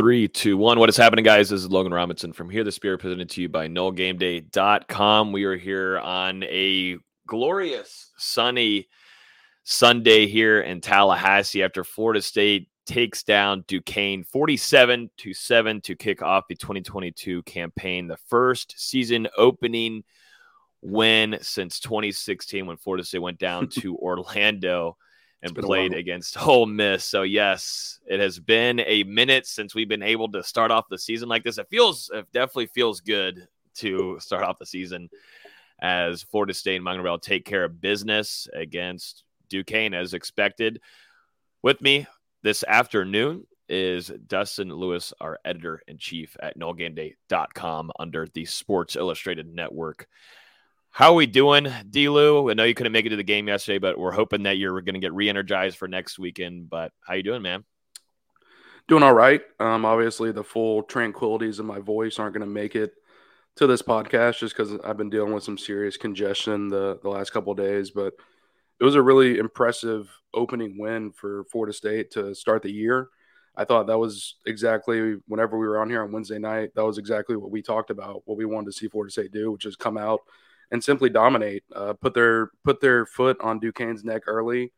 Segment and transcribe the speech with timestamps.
[0.00, 0.78] Three, two, one.
[0.78, 1.50] What is happening, guys?
[1.50, 2.64] This is Logan Robinson from here.
[2.64, 5.30] The Spirit presented to you by NoleGameDay.com.
[5.30, 6.96] We are here on a
[7.26, 8.88] glorious sunny
[9.62, 16.22] Sunday here in Tallahassee after Florida State takes down Duquesne 47 to 7 to kick
[16.22, 18.08] off the 2022 campaign.
[18.08, 20.02] The first season opening
[20.80, 24.96] win since 2016 when Florida State went down to Orlando
[25.42, 27.04] and played against Ole Miss.
[27.04, 30.98] So yes, it has been a minute since we've been able to start off the
[30.98, 31.58] season like this.
[31.58, 35.08] It feels it definitely feels good to start off the season
[35.80, 40.80] as Florida State and Norvell take care of business against Duquesne as expected.
[41.62, 42.06] With me
[42.42, 49.46] this afternoon is Dustin Lewis, our editor in chief at NoleGameDay.com under the Sports Illustrated
[49.46, 50.08] Network.
[50.92, 52.50] How are we doing, D-Lou?
[52.50, 54.80] I know you couldn't make it to the game yesterday, but we're hoping that you're
[54.82, 56.68] going to get re-energized for next weekend.
[56.68, 57.64] But how you doing, man?
[58.88, 59.40] Doing all right.
[59.60, 62.92] Um, obviously, the full tranquilities of my voice aren't going to make it
[63.56, 67.30] to this podcast just because I've been dealing with some serious congestion the the last
[67.30, 67.92] couple days.
[67.92, 68.14] But
[68.80, 73.10] it was a really impressive opening win for Florida State to start the year.
[73.54, 76.70] I thought that was exactly whenever we were on here on Wednesday night.
[76.74, 79.52] That was exactly what we talked about, what we wanted to see Florida State do,
[79.52, 80.20] which is come out
[80.70, 84.72] and simply dominate, uh, put their put their foot on Duquesne's neck early,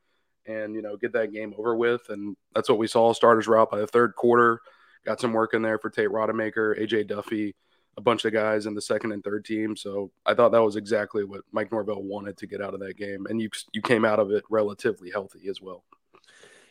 [0.47, 2.03] and you know get that game over with.
[2.09, 3.13] And that's what we saw.
[3.13, 4.61] Starters were out by the third quarter.
[5.05, 7.55] Got some work in there for Tate Rodemaker, AJ Duffy,
[7.97, 9.77] a bunch of guys in the second and third team.
[9.77, 12.97] So I thought that was exactly what Mike Norvell wanted to get out of that
[12.97, 15.85] game, and you you came out of it relatively healthy as well.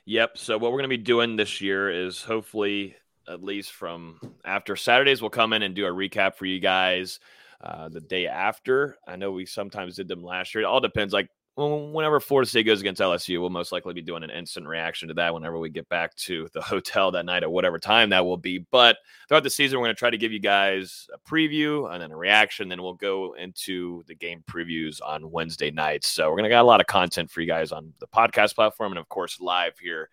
[0.05, 0.37] Yep.
[0.37, 2.95] So what we're going to be doing this year is hopefully
[3.27, 7.19] at least from after Saturdays, we'll come in and do a recap for you guys
[7.63, 8.97] uh, the day after.
[9.07, 10.63] I know we sometimes did them last year.
[10.63, 11.13] It all depends.
[11.13, 15.09] Like whenever Florida State goes against LSU, we'll most likely be doing an instant reaction
[15.09, 18.25] to that whenever we get back to the hotel that night at whatever time that
[18.25, 18.59] will be.
[18.71, 22.01] But throughout the season, we're going to try to give you guys a preview and
[22.01, 22.69] then a reaction.
[22.69, 26.07] Then we'll go into the game previews on Wednesday nights.
[26.07, 28.55] So we're going to get a lot of content for you guys on the podcast
[28.55, 30.09] platform and, of course, live here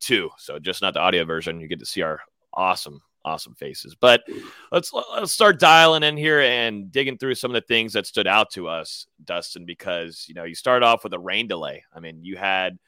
[0.00, 0.30] too.
[0.36, 1.60] So just not the audio version.
[1.60, 2.20] You get to see our
[2.52, 3.94] awesome awesome faces.
[3.94, 4.22] But
[4.70, 8.26] let's let's start dialing in here and digging through some of the things that stood
[8.26, 11.84] out to us, Dustin, because you know you start off with a rain delay.
[11.94, 12.78] I mean, you had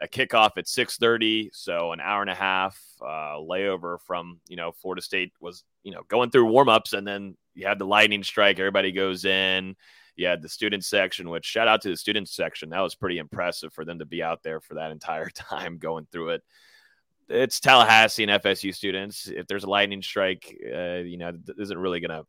[0.00, 4.72] a kickoff at 6:30, so an hour and a half uh, layover from you know
[4.72, 8.58] Florida State was you know going through warmups, and then you had the lightning strike.
[8.58, 9.76] Everybody goes in.
[10.16, 12.70] You had the student section, which shout out to the student section.
[12.70, 16.06] That was pretty impressive for them to be out there for that entire time going
[16.10, 16.42] through it
[17.30, 19.28] it's Tallahassee and FSU students.
[19.28, 22.26] If there's a lightning strike, uh, you know, isn't really going to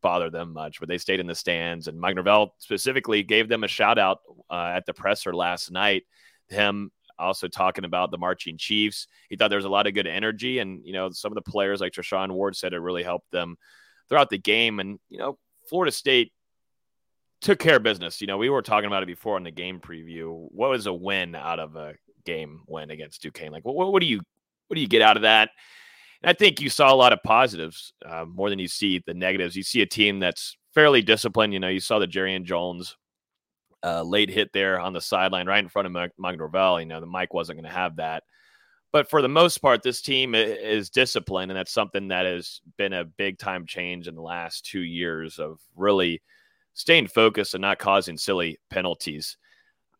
[0.00, 0.80] bother them much.
[0.80, 4.20] But they stayed in the stands, and Mike Norvell specifically gave them a shout out
[4.50, 6.04] uh, at the presser last night.
[6.48, 9.06] Him also talking about the marching Chiefs.
[9.28, 11.50] He thought there was a lot of good energy, and you know, some of the
[11.50, 13.56] players like Treshaun Ward said it really helped them
[14.08, 14.80] throughout the game.
[14.80, 15.38] And you know,
[15.68, 16.32] Florida State
[17.40, 18.20] took care of business.
[18.20, 20.48] You know, we were talking about it before in the game preview.
[20.50, 21.94] What was a win out of a
[22.24, 23.52] game win against Duquesne?
[23.52, 24.20] Like, what, what do you
[24.68, 25.50] what do you get out of that?
[26.22, 29.14] And I think you saw a lot of positives uh, more than you see the
[29.14, 29.56] negatives.
[29.56, 31.52] You see a team that's fairly disciplined.
[31.52, 32.96] You know, you saw the Jarrian Jones
[33.84, 36.80] uh, late hit there on the sideline right in front of Mike Norvell.
[36.80, 38.22] You know, the Mike wasn't going to have that.
[38.90, 42.92] But for the most part, this team is disciplined, and that's something that has been
[42.92, 46.22] a big time change in the last two years of really
[46.74, 49.36] staying focused and not causing silly penalties.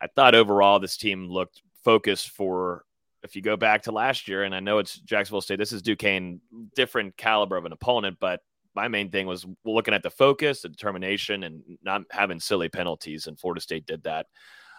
[0.01, 2.85] I thought overall this team looked focused for
[3.25, 5.81] if you go back to last year, and I know it's Jacksonville State, this is
[5.81, 6.39] Duquesne,
[6.75, 8.39] different caliber of an opponent, but
[8.75, 13.27] my main thing was looking at the focus, the determination, and not having silly penalties.
[13.27, 14.27] And Florida State did that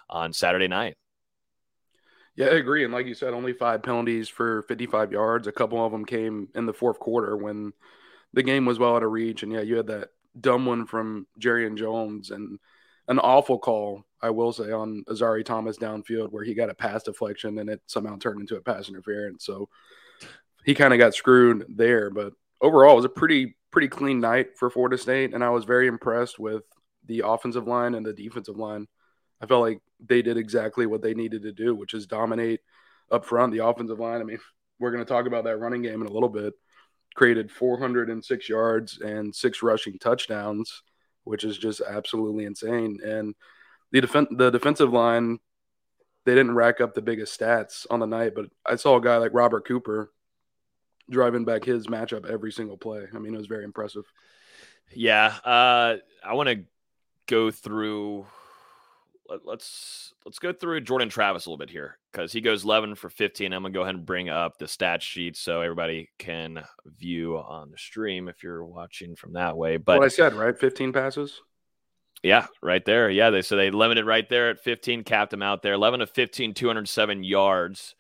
[0.09, 0.97] on Saturday night.
[2.37, 2.85] Yeah, I agree.
[2.85, 5.47] And like you said, only five penalties for 55 yards.
[5.47, 7.73] A couple of them came in the fourth quarter when
[8.35, 9.43] the game was well out of reach.
[9.43, 12.59] And yeah, you had that dumb one from Jarrian Jones and
[13.09, 17.03] an awful call, I will say, on Azari Thomas downfield where he got a pass
[17.03, 19.45] deflection and it somehow turned into a pass interference.
[19.45, 19.69] So
[20.65, 22.11] he kind of got screwed there.
[22.11, 25.65] But overall, it was a pretty pretty clean night for Florida State, and I was
[25.65, 26.63] very impressed with
[27.05, 28.87] the offensive line and the defensive line.
[29.41, 32.61] I felt like they did exactly what they needed to do, which is dominate
[33.11, 33.53] up front.
[33.53, 34.21] The offensive line.
[34.21, 34.39] I mean,
[34.79, 36.55] we're going to talk about that running game in a little bit.
[37.15, 40.83] Created 406 yards and six rushing touchdowns
[41.27, 42.99] which is just absolutely insane.
[43.05, 43.35] And
[43.93, 45.39] the def- the defensive line,
[46.25, 49.17] they didn't rack up the biggest stats on the night, but I saw a guy
[49.17, 50.13] like Robert Cooper
[51.09, 53.07] driving back his matchup every single play.
[53.15, 54.05] I mean, it was very impressive.
[54.93, 56.65] Yeah, uh, I want to
[57.27, 58.27] go through
[59.29, 62.95] let, us let's go through Jordan Travis a little bit here because he goes 11
[62.95, 63.53] for 15.
[63.53, 67.71] I'm gonna go ahead and bring up the stat sheet so everybody can view on
[67.71, 69.77] the stream if you're watching from that way.
[69.77, 70.57] But what I said, right?
[70.57, 71.41] 15 passes.
[72.23, 73.11] Yeah, right there.
[73.11, 75.75] Yeah, they so they limited right there at 15, capped him out there.
[75.75, 77.95] 11 to 15, 207 yards.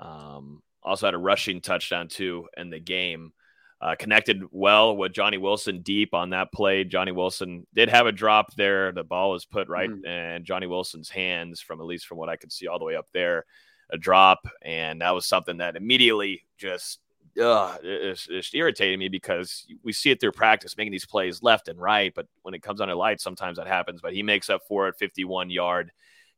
[0.00, 3.32] Um, also had a rushing touchdown too in the game.
[3.80, 6.82] Uh, connected well with Johnny Wilson deep on that play.
[6.82, 8.90] Johnny Wilson did have a drop there.
[8.90, 10.36] The ball was put right mm.
[10.36, 12.96] in Johnny Wilson's hands, from at least from what I could see all the way
[12.96, 13.44] up there,
[13.90, 16.98] a drop, and that was something that immediately just
[17.40, 21.68] uh, it's, it's irritating me because we see it through practice, making these plays left
[21.68, 24.00] and right, but when it comes under light, sometimes that happens.
[24.00, 25.92] But he makes up for it, 51 yard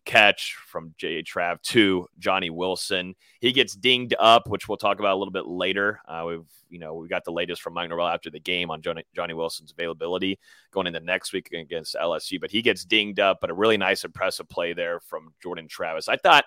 [0.04, 1.22] catch from J.
[1.22, 3.14] Trav to Johnny Wilson.
[3.40, 6.00] He gets dinged up, which we'll talk about a little bit later.
[6.06, 8.82] Uh, we've you know we got the latest from Mike Norvell after the game on
[8.82, 10.38] Johnny, Johnny Wilson's availability
[10.70, 13.38] going into next week against LSU, but he gets dinged up.
[13.40, 16.08] But a really nice, impressive play there from Jordan Travis.
[16.08, 16.44] I thought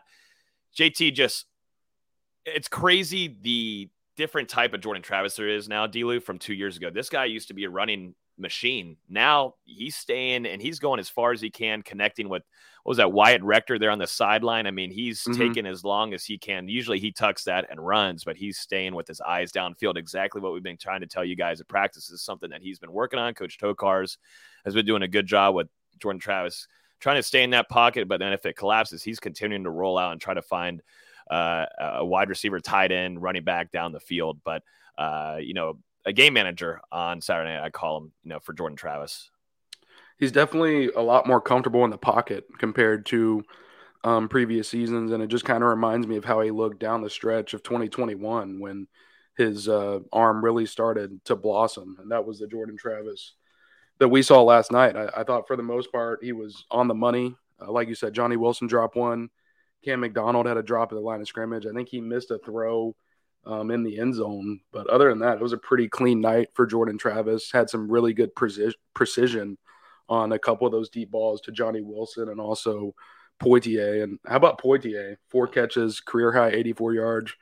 [0.76, 1.46] JT just
[2.46, 6.78] it's crazy the different type of Jordan Travis there is now, Delu, from two years
[6.78, 6.90] ago.
[6.90, 8.98] This guy used to be a running machine.
[9.10, 12.44] Now he's staying and he's going as far as he can, connecting with
[12.84, 14.68] what was that Wyatt Rector there on the sideline.
[14.68, 15.40] I mean, he's mm-hmm.
[15.40, 16.68] taking as long as he can.
[16.68, 19.98] Usually he tucks that and runs, but he's staying with his eyes downfield.
[19.98, 22.80] Exactly what we've been trying to tell you guys at practice is something that he's
[22.80, 23.34] been working on.
[23.34, 24.18] Coach Tokars
[24.66, 25.68] has been doing a good job with
[26.00, 26.68] Jordan Travis
[27.00, 29.98] trying to stay in that pocket, but then if it collapses, he's continuing to roll
[29.98, 30.82] out and try to find
[31.30, 34.40] uh, a wide receiver, tight end, running back down the field.
[34.44, 34.64] But
[34.98, 37.64] uh, you know, a game manager on Saturday night.
[37.64, 39.30] I call him, you know, for Jordan Travis.
[40.18, 43.44] He's definitely a lot more comfortable in the pocket compared to
[44.04, 47.02] um, previous seasons, and it just kind of reminds me of how he looked down
[47.02, 48.88] the stretch of 2021 when
[49.38, 53.34] his uh, arm really started to blossom, and that was the Jordan Travis
[54.00, 54.96] that we saw last night.
[54.96, 57.36] I, I thought for the most part he was on the money.
[57.62, 59.30] Uh, like you said, Johnny Wilson dropped one.
[59.84, 61.66] Cam McDonald had a drop at the line of scrimmage.
[61.66, 62.96] I think he missed a throw
[63.46, 64.62] um, in the end zone.
[64.72, 67.52] But other than that, it was a pretty clean night for Jordan Travis.
[67.52, 69.58] Had some really good precision, precision
[70.10, 72.94] on a couple of those deep balls to Johnny Wilson and also
[73.42, 74.04] Poitier.
[74.04, 75.18] And how about Poitier?
[75.30, 77.34] Four catches, career high 84 yards.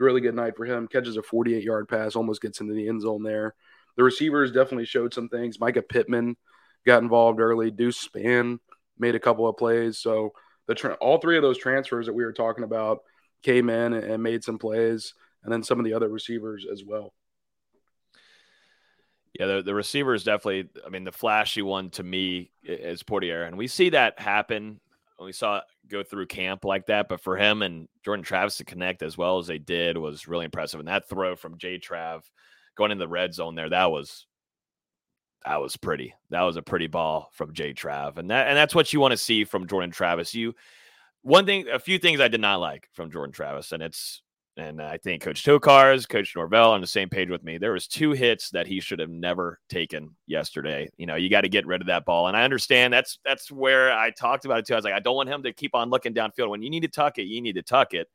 [0.00, 0.88] Really good night for him.
[0.88, 3.54] Catches a 48 yard pass, almost gets into the end zone there.
[3.96, 5.58] The receivers definitely showed some things.
[5.58, 6.36] Mycah Pittman
[6.84, 7.70] got involved early.
[7.70, 8.58] Deuce Spann
[8.98, 9.98] made a couple of plays.
[9.98, 10.32] So
[10.66, 13.00] the tra- all three of those transfers that we were talking about
[13.42, 17.12] came in and made some plays and then some of the other receivers as well.
[19.38, 23.46] Yeah, the, the receiver is definitely, I mean, the flashy one to me is Poitier.
[23.46, 24.80] And we see that happen.
[25.20, 27.08] We saw it go through camp like that.
[27.08, 30.44] But for him and Jordan Travis to connect as well as they did was really
[30.44, 30.78] impressive.
[30.78, 32.22] And that throw from J Trav
[32.76, 34.26] going in the red zone there, that was
[35.44, 36.14] that was pretty.
[36.30, 38.18] That was a pretty ball from J Trav.
[38.18, 40.34] And that and that's what you want to see from Jordan Travis.
[40.34, 40.54] You
[41.22, 44.22] one thing, a few things I did not like from Jordan Travis, and it's
[44.56, 47.58] and I think Coach Tokars, Coach Norvell on the same page with me.
[47.58, 50.88] There was two hits that he should have never taken yesterday.
[50.96, 52.28] You know, you got to get rid of that ball.
[52.28, 54.74] And I understand that's that's where I talked about it too.
[54.74, 56.50] I was like, I don't want him to keep on looking downfield.
[56.50, 58.08] When you need to tuck it, you need to tuck it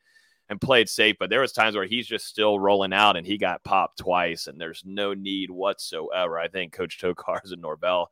[0.50, 1.16] and played safe.
[1.19, 4.48] But there was times where he's just still rolling out and he got popped twice,
[4.48, 6.40] and there's no need whatsoever.
[6.40, 8.12] I think Coach Tokars and Norvell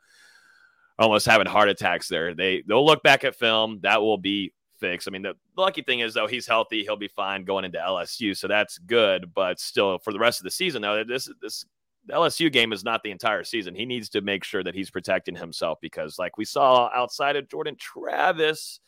[1.00, 2.34] almost having heart attacks there.
[2.34, 3.80] They they'll look back at film.
[3.82, 5.08] That will be fix.
[5.08, 7.80] I mean, the, the lucky thing is though he's healthy, he'll be fine going into
[7.80, 9.34] LSU, so that's good.
[9.34, 11.66] But still, for the rest of the season, though, this this
[12.10, 13.76] LSU game is not the entire season.
[13.76, 17.50] He needs to make sure that he's protecting himself because, like we saw outside of
[17.50, 18.80] Jordan Travis,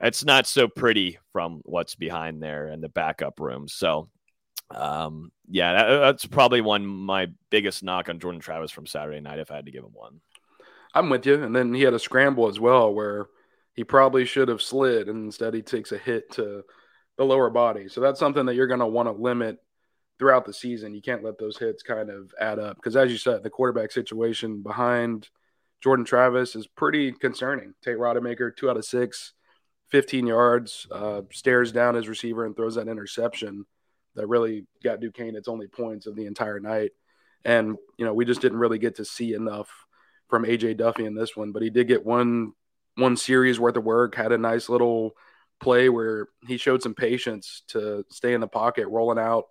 [0.00, 3.68] it's not so pretty from what's behind there in the backup room.
[3.68, 4.08] So,
[4.70, 9.38] um, yeah, that, that's probably one my biggest knock on Jordan Travis from Saturday night.
[9.38, 10.20] If I had to give him one,
[10.94, 11.42] I'm with you.
[11.42, 13.28] And then he had a scramble as well where
[13.74, 16.64] he probably should have slid and instead he takes a hit to
[17.16, 17.88] the lower body.
[17.88, 19.58] So that's something that you're going to want to limit
[20.18, 20.94] throughout the season.
[20.94, 23.92] You can't let those hits kind of add up because, as you said, the quarterback
[23.92, 25.28] situation behind
[25.82, 27.74] Jordan Travis is pretty concerning.
[27.82, 29.32] Tate Rodemaker, two out of six,
[29.90, 33.64] 15 yards, uh, stares down his receiver and throws that interception
[34.14, 36.90] that really got Duquesne its only points of the entire night.
[37.44, 39.70] And, you know, we just didn't really get to see enough
[40.28, 42.52] from AJ Duffy in this one, but he did get one
[42.96, 45.12] one series worth of work, had a nice little
[45.60, 49.44] play where he showed some patience to stay in the pocket, rolling out,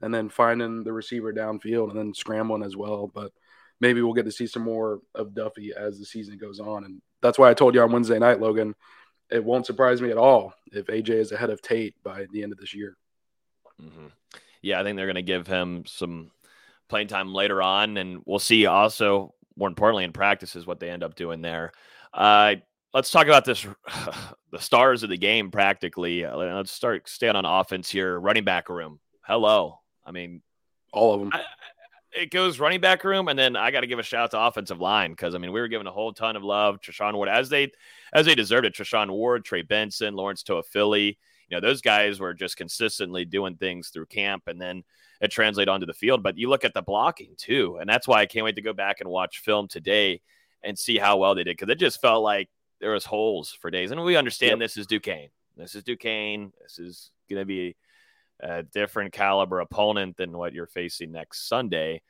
[0.00, 3.10] and then finding the receiver downfield and then scrambling as well.
[3.12, 3.32] But
[3.80, 6.84] maybe we'll get to see some more of Duffy as the season goes on.
[6.84, 8.74] And that's why I told you on Wednesday night, Logan,
[9.30, 12.52] it won't surprise me at all if AJ is ahead of Tate by the end
[12.52, 12.96] of this year.
[13.82, 14.06] Mm-hmm.
[14.62, 16.30] Yeah, I think they're going to give him some
[16.88, 17.96] playing time later on.
[17.96, 21.72] And we'll see also, more importantly, in practice, is what they end up doing there.
[22.12, 22.56] Uh,
[22.94, 23.66] let's talk about this.
[24.52, 26.24] the stars of the game, practically.
[26.24, 28.18] Uh, let's start staying on offense here.
[28.18, 29.00] Running back room.
[29.22, 29.80] Hello.
[30.04, 30.42] I mean,
[30.92, 31.30] all of them.
[31.32, 31.42] I,
[32.16, 34.40] it goes running back room, and then I got to give a shout out to
[34.40, 36.80] offensive line because I mean we were given a whole ton of love.
[36.80, 37.70] Treshaun Ward, as they
[38.12, 38.74] as they deserved it.
[38.74, 41.16] Treshaun Ward, Trey Benson, Lawrence Toafili.
[41.48, 44.82] You know those guys were just consistently doing things through camp, and then
[45.20, 46.22] it translated onto the field.
[46.22, 48.72] But you look at the blocking too, and that's why I can't wait to go
[48.72, 50.20] back and watch film today
[50.62, 52.48] and see how well they did because it just felt like
[52.80, 53.90] there was holes for days.
[53.90, 54.58] And we understand yep.
[54.58, 55.28] this is Duquesne.
[55.56, 56.52] This is Duquesne.
[56.60, 57.76] This is going to be
[58.40, 62.02] a different caliber opponent than what you're facing next Sunday.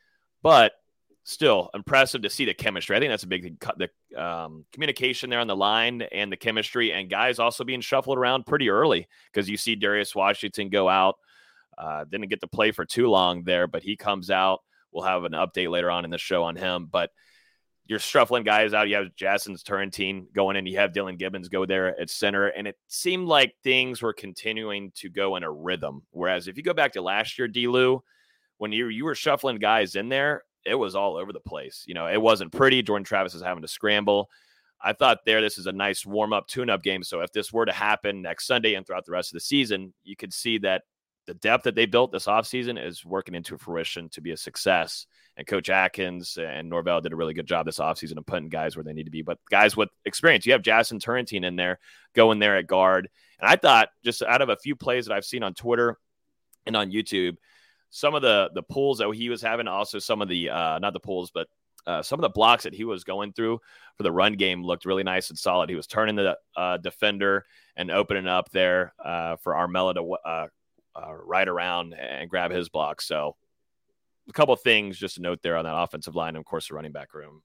[0.43, 0.73] But
[1.25, 2.97] still impressive to see the chemistry.
[2.97, 3.59] I think that's a big thing.
[3.77, 8.17] The um, communication there on the line and the chemistry, and guys also being shuffled
[8.17, 11.17] around pretty early because you see Darius Washington go out.
[11.77, 14.61] Uh, didn't get to play for too long there, but he comes out.
[14.93, 16.89] We'll have an update later on in the show on him.
[16.91, 17.11] But
[17.87, 18.89] you're shuffling guys out.
[18.89, 20.67] You have Jazston Turnetine going in.
[20.67, 22.49] You have Dylan Gibbons go there at center.
[22.49, 26.03] And it seemed like things were continuing to go in a rhythm.
[26.11, 27.69] Whereas if you go back to last year, D.
[27.69, 28.03] Lou,
[28.59, 31.85] when you, you were shuffling guys in there, it was all over the place.
[31.87, 32.83] You know, it wasn't pretty.
[32.83, 34.29] Jordan Travis is having to scramble.
[34.83, 37.05] I thought there, this is a nice warm up, tune up game.
[37.05, 39.95] So if this were to happen next Sunday and throughout the rest of the season,
[40.03, 40.83] you could see that
[41.27, 45.07] the depth that they built this offseason is working into fruition to be a success.
[45.37, 48.75] And Coach Atkins and Norvell did a really good job this offseason of putting guys
[48.75, 49.23] where they need to be.
[49.23, 51.79] But guys with experience, you have Jazston Turnetine in there
[52.15, 53.11] going there at guard.
[53.39, 55.99] And I thought just out of a few plays that I've seen on Twitter
[56.65, 57.37] and on YouTube,
[57.91, 60.93] some of the the pulls that he was having, also some of the uh, not
[60.93, 61.49] the pulls, but
[61.87, 63.61] uh, some of the blocks that he was going through
[63.97, 65.69] for the run game looked really nice and solid.
[65.69, 67.45] He was turning the uh, defender
[67.77, 70.47] and opening up there uh, for Armella to uh,
[70.97, 73.01] uh, ride around and grab his block.
[73.01, 73.37] So
[74.29, 76.69] a couple of things just to note there on that offensive line, and of course
[76.69, 77.43] the running back room.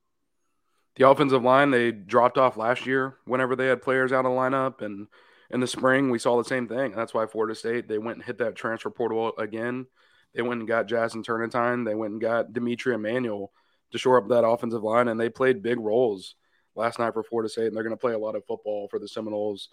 [0.95, 4.81] The offensive line they dropped off last year whenever they had players out of lineup,
[4.81, 5.07] and
[5.49, 6.91] in the spring we saw the same thing.
[6.91, 9.87] That's why Florida State they went and hit that transfer portal again.
[10.33, 11.85] They went and got Jazston Turnetine.
[11.85, 13.51] They went and got D'Mitri Emmanuel
[13.91, 16.35] to shore up that offensive line, and they played big roles
[16.75, 17.67] last night for Florida State.
[17.67, 19.69] And they're going to play a lot of football for the Seminoles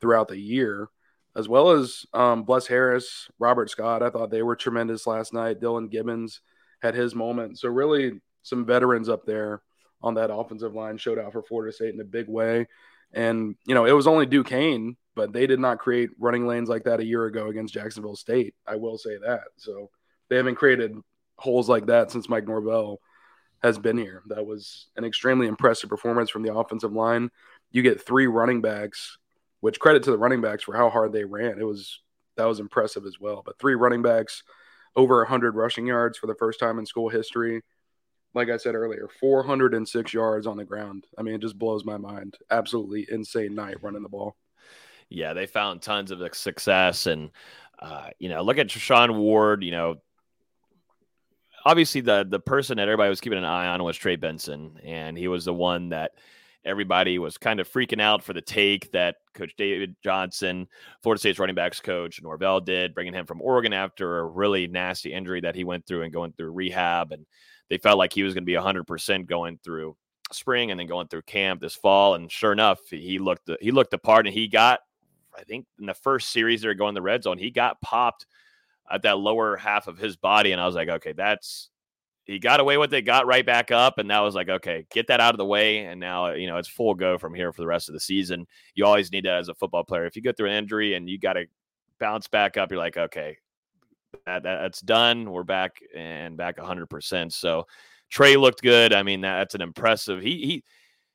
[0.00, 0.90] throughout the year
[1.34, 4.02] as well as um, Bless Harris, Robert Scott.
[4.02, 5.60] I thought they were tremendous last night.
[5.60, 6.40] Dylan Gibbons
[6.82, 7.58] had his moment.
[7.58, 9.62] So really, some veterans up there
[10.02, 12.66] on that offensive line showed out for Florida State in a big way.
[13.12, 16.84] And you know, it was only Duquesne, but they did not create running lanes like
[16.84, 18.54] that a year ago against Jacksonville State.
[18.66, 19.44] I will say that.
[19.56, 19.90] So
[20.28, 20.96] they haven't created
[21.36, 23.00] holes like that since Mike Norvell
[23.62, 24.22] has been here.
[24.26, 27.30] That was an extremely impressive performance from the offensive line.
[27.70, 29.18] You get three running backs
[29.62, 31.58] which credit to the running backs for how hard they ran.
[31.58, 32.00] It was
[32.36, 33.42] that was impressive as well.
[33.46, 34.42] But three running backs,
[34.96, 37.62] over 100 rushing yards for the first time in school history.
[38.34, 41.06] Like I said earlier, 406 yards on the ground.
[41.18, 42.36] I mean, it just blows my mind.
[42.50, 44.36] Absolutely insane night running the ball.
[45.10, 47.06] Yeah, they found tons of success.
[47.06, 47.30] And,
[47.78, 49.96] uh, you know, look at Treshaun Ward, you know,
[51.64, 55.16] obviously the the person that everybody was keeping an eye on was Trey Benson, and
[55.16, 56.12] he was the one that–
[56.64, 60.68] everybody was kind of freaking out for the take that Coach David Johnson,
[61.02, 65.12] Florida State's running backs coach, Norvell did, bringing him from Oregon after a really nasty
[65.12, 67.12] injury that he went through and going through rehab.
[67.12, 67.26] And
[67.68, 69.96] they felt like he was going to be 100% going through
[70.30, 72.14] spring and then going through camp this fall.
[72.14, 74.80] And sure enough, he looked he looked the part, and he got,
[75.36, 78.26] I think, in the first series they were going the red zone, he got popped
[78.90, 81.70] at that lower half of his body, and I was like, okay, that's
[82.24, 85.08] he got away with it, got right back up, and that was like, okay, get
[85.08, 87.60] that out of the way, and now you know it's full go from here for
[87.60, 88.46] the rest of the season.
[88.74, 90.06] You always need that as a football player.
[90.06, 91.46] If you go through an injury and you got to
[91.98, 93.38] bounce back up, you're like, okay,
[94.26, 95.30] that, that, that's done.
[95.30, 96.86] We're back and back 100.
[96.88, 97.66] percent So
[98.10, 98.92] Trey looked good.
[98.92, 100.22] I mean, that, that's an impressive.
[100.22, 100.64] He he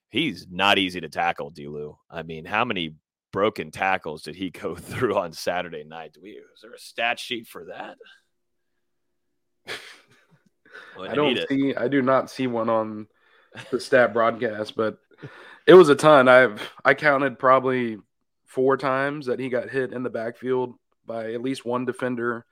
[0.09, 1.95] he's not easy to tackle, Delu.
[2.09, 2.95] I mean, how many
[3.31, 6.13] broken tackles did he go through on Saturday night?
[6.13, 7.97] Do we is there a stat sheet for that?
[10.99, 11.75] I, I don't see.
[11.75, 13.07] I do not see one on
[13.71, 14.97] the stat broadcast, but
[15.65, 16.27] it was a ton.
[16.27, 17.97] I've I counted probably
[18.45, 20.75] four times that he got hit in the backfield
[21.05, 22.45] by at least one defender,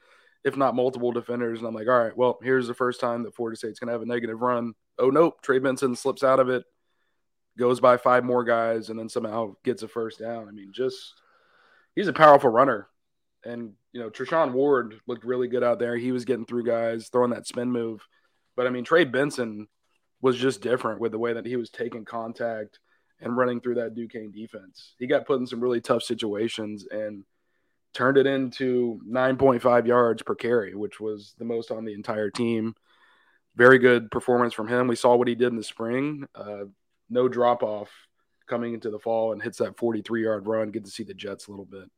[0.44, 1.60] if not multiple defenders.
[1.60, 4.02] And I'm like, all right, well, here's the first time that Florida State's gonna have
[4.02, 4.74] a negative run.
[4.98, 6.64] Oh nope, Trey Benson slips out of it,
[7.58, 10.48] goes by five more guys, and then somehow gets a first down.
[10.48, 11.14] I mean, just
[11.96, 12.88] he's a powerful runner.
[13.44, 15.96] And you know, Treshaun Ward looked really good out there.
[15.96, 18.06] He was getting through guys, throwing that spin move.
[18.56, 19.68] But I mean, Trey Benson
[20.22, 22.80] was just different with the way that he was taking contact
[23.22, 24.94] and running through that Duquesne defense.
[24.98, 27.24] He got put in some really tough situations and
[27.94, 32.76] turned it into 9.5 yards per carry, which was the most on the entire team.
[33.56, 34.88] Very good performance from him.
[34.88, 36.28] We saw what he did in the spring.
[36.36, 36.66] Uh,
[37.10, 37.90] no drop off
[38.48, 40.72] coming into the fall and hits that 43 yard run.
[40.72, 41.90] Good to see the Jets a little bit.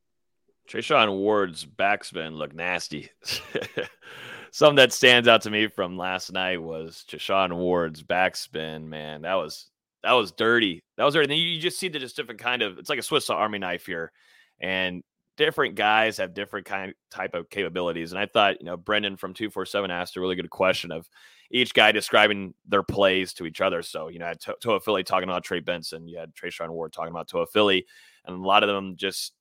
[0.68, 3.10] Treshaun Ward's backspin looked nasty.
[4.50, 8.84] Something that stands out to me from last night was Treshaun Ward's backspin.
[8.84, 9.70] Man, that was
[10.02, 10.82] that was dirty.
[10.96, 11.34] That was dirty.
[11.36, 12.78] You just see the just different kind of.
[12.78, 14.12] It's like a Swiss Army knife here,
[14.60, 15.02] and
[15.36, 18.12] different guys have different kind type of capabilities.
[18.12, 20.90] And I thought, you know, Brendan from two four seven asked a really good question
[20.92, 21.08] of
[21.50, 23.82] each guy describing their plays to each other.
[23.82, 27.12] So you know, I had Toafili talking about Trey Benson, you had Treshaun Ward talking
[27.12, 27.84] about Toafili,
[28.26, 29.32] and a lot of them just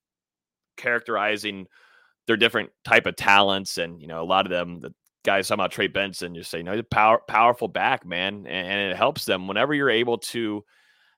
[0.77, 1.67] characterizing
[2.27, 3.77] their different type of talents.
[3.77, 4.93] And you know, a lot of them, the
[5.23, 8.67] guys talking about Trey Benson, just say, you know, he's power, powerful back, man, and,
[8.67, 10.63] and it helps them whenever you're able to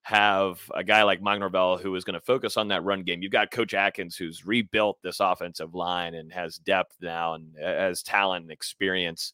[0.04, 3.22] have a guy like Mike Norvell who is going to focus on that run game.
[3.22, 7.66] You've got Coach Atkins who's rebuilt this offensive line and has depth now and uh,
[7.66, 9.34] has talent and experience.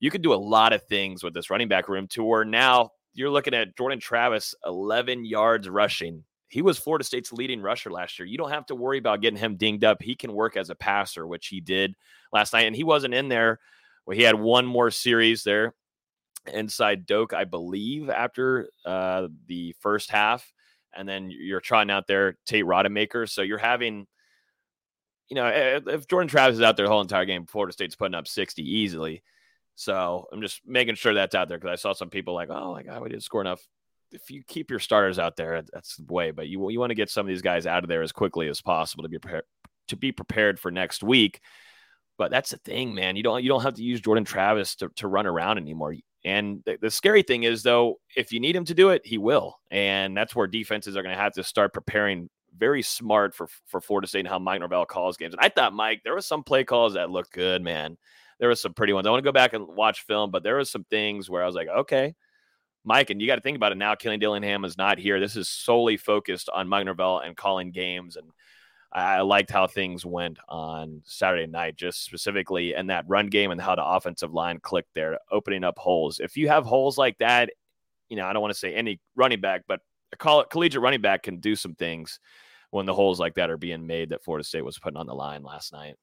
[0.00, 2.90] You can do a lot of things with this running back room to where now
[3.14, 6.24] you're looking at Jordan Travis 11 yards rushing.
[6.48, 8.26] He was Florida State's leading rusher last year.
[8.26, 10.00] You don't have to worry about getting him dinged up.
[10.00, 11.94] He can work as a passer, which he did
[12.32, 12.66] last night.
[12.66, 13.58] And he wasn't in there.
[14.06, 15.74] Well, he had one more series there
[16.52, 20.52] inside Doak, I believe, after uh, the first half.
[20.94, 23.28] And then you're trying out there Tate Rodemaker.
[23.28, 24.06] So you're having,
[25.28, 28.14] you know, if Jordan Travis is out there the whole entire game, Florida State's putting
[28.14, 29.22] up 60 easily.
[29.74, 32.72] So I'm just making sure that's out there because I saw some people like, oh
[32.72, 33.60] my God, we didn't score enough.
[34.12, 36.30] If you keep your starters out there, that's the way.
[36.30, 38.48] But you you want to get some of these guys out of there as quickly
[38.48, 39.44] as possible to be prepared
[39.88, 41.40] to be prepared for next week.
[42.18, 43.16] But that's the thing, man.
[43.16, 45.94] You don't you don't have to use Jordan Travis to, to run around anymore.
[46.24, 49.16] And the, the, scary thing is, though, if you need him to do it, he
[49.16, 49.60] will.
[49.70, 53.80] And that's where defenses are going to have to start preparing very smart for, for
[53.80, 55.34] Florida State and how Mike Norvell calls games.
[55.34, 57.96] And I thought, Mike, there was some play calls that looked good, man.
[58.40, 59.06] There was some pretty ones.
[59.06, 61.46] I want to go back and watch film, but there was some things where I
[61.46, 62.16] was like, okay,
[62.86, 63.94] Mike, and you got to think about it now.
[63.94, 65.20] Kenny Dillingham is not here.
[65.20, 68.30] This is solely focused on Mike Norvell and calling games and–
[68.92, 73.60] I liked how things went on Saturday night, just specifically in that run game and
[73.60, 76.18] how the offensive line clicked there, opening up holes.
[76.18, 77.50] If you have holes like that,
[78.08, 79.80] you know, I don't want to say any running back, but
[80.12, 82.20] a collegiate running back can do some things
[82.70, 85.14] when the holes like that are being made that Florida State was putting on the
[85.14, 85.96] line last night.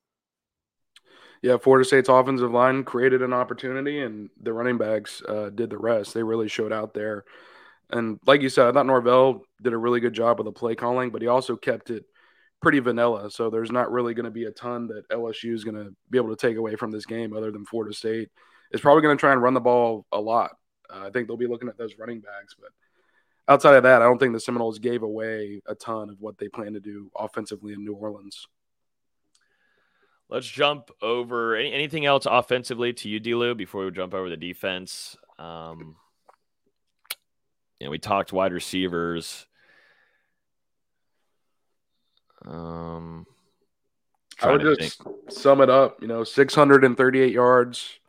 [1.44, 5.78] Yeah, Florida State's offensive line created an opportunity, and the running backs uh, did the
[5.78, 6.14] rest.
[6.14, 7.26] They really showed out there.
[7.90, 10.74] And like you said, I thought Norvell did a really good job with the play
[10.74, 12.06] calling, but he also kept it
[12.62, 13.30] pretty vanilla.
[13.30, 16.18] So there's not really going to be a ton that LSU is going to be
[16.18, 18.30] able to take away from this game other than Florida State
[18.72, 20.52] is probably going to try and run the ball a lot.
[20.90, 22.70] Uh, I think they'll be looking at those running backs, but
[23.50, 26.48] outside of that, I don't think the Seminoles gave away a ton of what they
[26.48, 28.48] plan to do offensively in New Orleans.
[30.30, 34.38] Let's jump over any, anything else offensively to you, Delu, before we jump over the
[34.38, 35.16] defense.
[35.38, 35.96] Um,
[37.80, 39.46] you know, we talked wide receivers.
[42.46, 43.26] Um,
[44.42, 45.16] I would just think.
[45.30, 46.02] sum it up.
[46.02, 48.00] You know, 638 yards,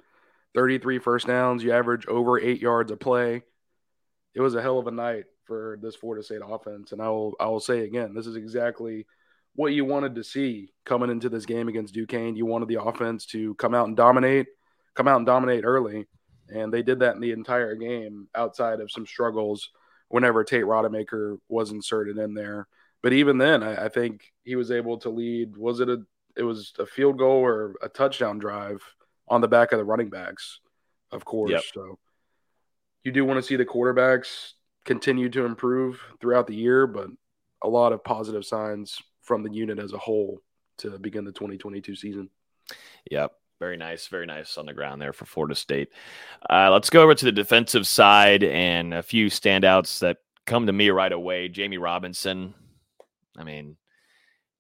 [0.55, 1.62] 33 first downs.
[1.62, 3.42] You average over eight yards a play.
[4.35, 7.35] It was a hell of a night for this Florida State offense, and I will
[7.38, 9.07] I will say again, this is exactly
[9.55, 12.37] what you wanted to see coming into this game against Duquesne.
[12.37, 14.47] You wanted the offense to come out and dominate,
[14.95, 16.07] come out and dominate early,
[16.49, 18.29] and they did that in the entire game.
[18.35, 19.71] Outside of some struggles,
[20.09, 22.67] whenever Tate Rodemaker was inserted in there.
[23.03, 25.57] But even then, I, I think he was able to lead.
[25.57, 26.03] Was it a?
[26.37, 28.83] It was a field goal or a touchdown drive
[29.29, 30.59] on the back of the running backs,
[31.12, 31.53] of course.
[31.53, 31.62] Yep.
[31.73, 31.99] So
[33.05, 37.09] you do want to see the quarterbacks continue to improve throughout the year, but
[37.62, 40.41] a lot of positive signs from the unit as a whole
[40.79, 42.31] to begin the 2022 season.
[43.11, 43.33] Yep.
[43.61, 44.09] Very nice.
[44.09, 45.89] Very nice on the ground there for Florida State.
[46.49, 50.73] Uh, let's go over to the defensive side and a few standouts that come to
[50.73, 51.49] me right away.
[51.49, 52.55] Jammie Robinson,
[53.39, 53.77] I mean,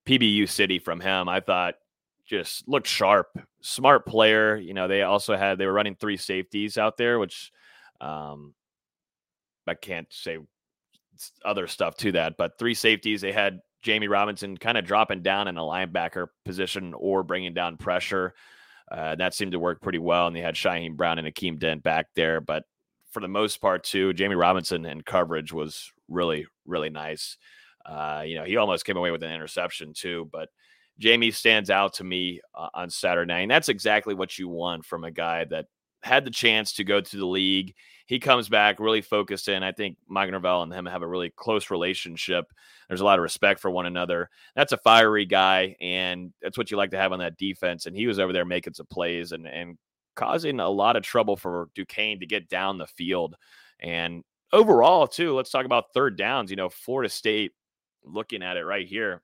[0.06, 1.74] PBU City from him, I thought
[2.26, 4.56] just looked sharp, smart player.
[4.56, 7.52] You know, they also had they were running three safeties out there, which
[8.00, 8.54] um,
[9.66, 10.38] I can't say
[11.44, 13.20] other stuff to that, but three safeties.
[13.20, 17.76] They had Jammie Robinson kind of dropping down in a linebacker position or bringing down
[17.76, 18.34] pressure.
[18.90, 21.82] Uh, that seemed to work pretty well, and they had Shyheim Brown and Akeem Dent
[21.82, 22.40] back there.
[22.40, 22.64] But
[23.10, 27.36] for the most part, too, Jammie Robinson and coverage was really, really nice.
[27.86, 30.48] Uh, you know, he almost came away with an interception too, but
[31.00, 33.40] Jammie stands out to me uh, on Saturday night.
[33.40, 35.66] And that's exactly what you want from a guy that
[36.02, 37.74] had the chance to go to the league.
[38.06, 39.62] He comes back really focused in.
[39.62, 42.52] I think Mike Norvell and him have a really close relationship.
[42.88, 44.28] There's a lot of respect for one another.
[44.54, 47.86] That's a fiery guy, and that's what you like to have on that defense.
[47.86, 49.78] And he was over there making some plays and and
[50.14, 53.36] causing a lot of trouble for Duquesne to get down the field.
[53.80, 56.50] And overall, too, let's talk about third downs.
[56.50, 57.52] You know, Florida State,
[58.04, 59.22] looking at it right here,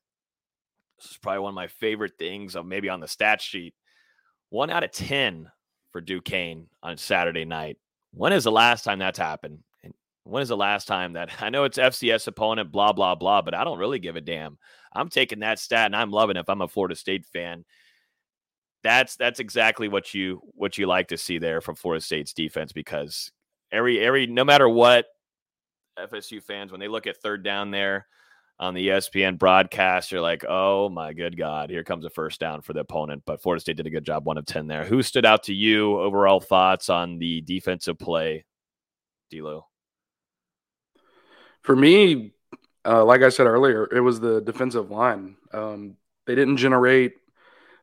[0.99, 3.75] this is probably one of my favorite things of maybe on the stat sheet.
[4.51, 5.51] One out of 10
[5.93, 7.79] for Duquesne on Saturday night.
[8.13, 9.61] When is the last time that's happened?
[10.25, 13.55] When is the last time that I know it's FCS opponent, blah, blah, blah, but
[13.55, 14.59] I don't really give a damn.
[14.93, 17.65] I'm taking that stat and I'm loving it if I'm a Florida State fan.
[18.83, 22.73] That's that's exactly what you what you like to see there from Florida State's defense
[22.73, 23.31] because
[23.71, 25.07] every every no matter what
[25.99, 28.07] FSU fans when they look at third down there
[28.61, 32.61] on the ESPN broadcast, you're like, oh my good God, here comes a first down
[32.61, 33.23] for the opponent.
[33.25, 34.85] But Florida State did a good job, one of 10 there.
[34.85, 35.99] Who stood out to you?
[35.99, 38.45] Overall thoughts on the defensive play,
[39.31, 39.67] D'Lo?
[41.63, 42.33] For me,
[42.85, 45.37] uh, like I said earlier, it was the defensive line.
[45.55, 45.97] Um,
[46.27, 47.15] they didn't generate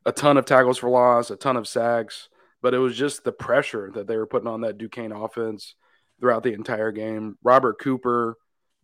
[0.05, 2.29] a ton of tackles for loss, a ton of sacks,
[2.61, 5.73] but it was just the pressure that they were putting on that Duquesne offense
[6.19, 7.37] throughout the entire game.
[7.43, 8.37] Robert Cooper,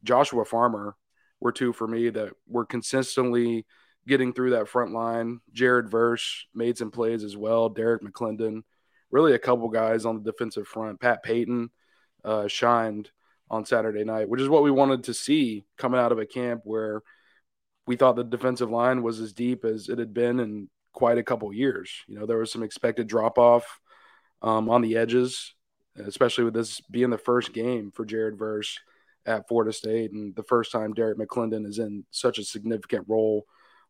[0.04, 0.96] Joshua Farmer
[1.44, 3.66] were two for me that were consistently
[4.08, 5.42] getting through that front line.
[5.52, 7.68] Jared Verse made some plays as well.
[7.68, 8.62] Derrick McLendon,
[9.12, 11.02] really a couple guys on the defensive front.
[11.02, 11.70] Pat Payton
[12.24, 13.12] uh, shined
[13.50, 16.62] on Saturday night, which is what we wanted to see coming out of a camp
[16.64, 17.02] where
[17.86, 21.24] we thought the defensive line was as deep as it had been in quite a
[21.24, 21.92] couple years.
[22.08, 23.82] You know, there was some expected drop off
[24.42, 25.54] um, on the edges,
[25.98, 28.80] especially with this being the first game for Jared Verse
[29.26, 33.46] at Florida State and the first time Derrick McLendon is in such a significant role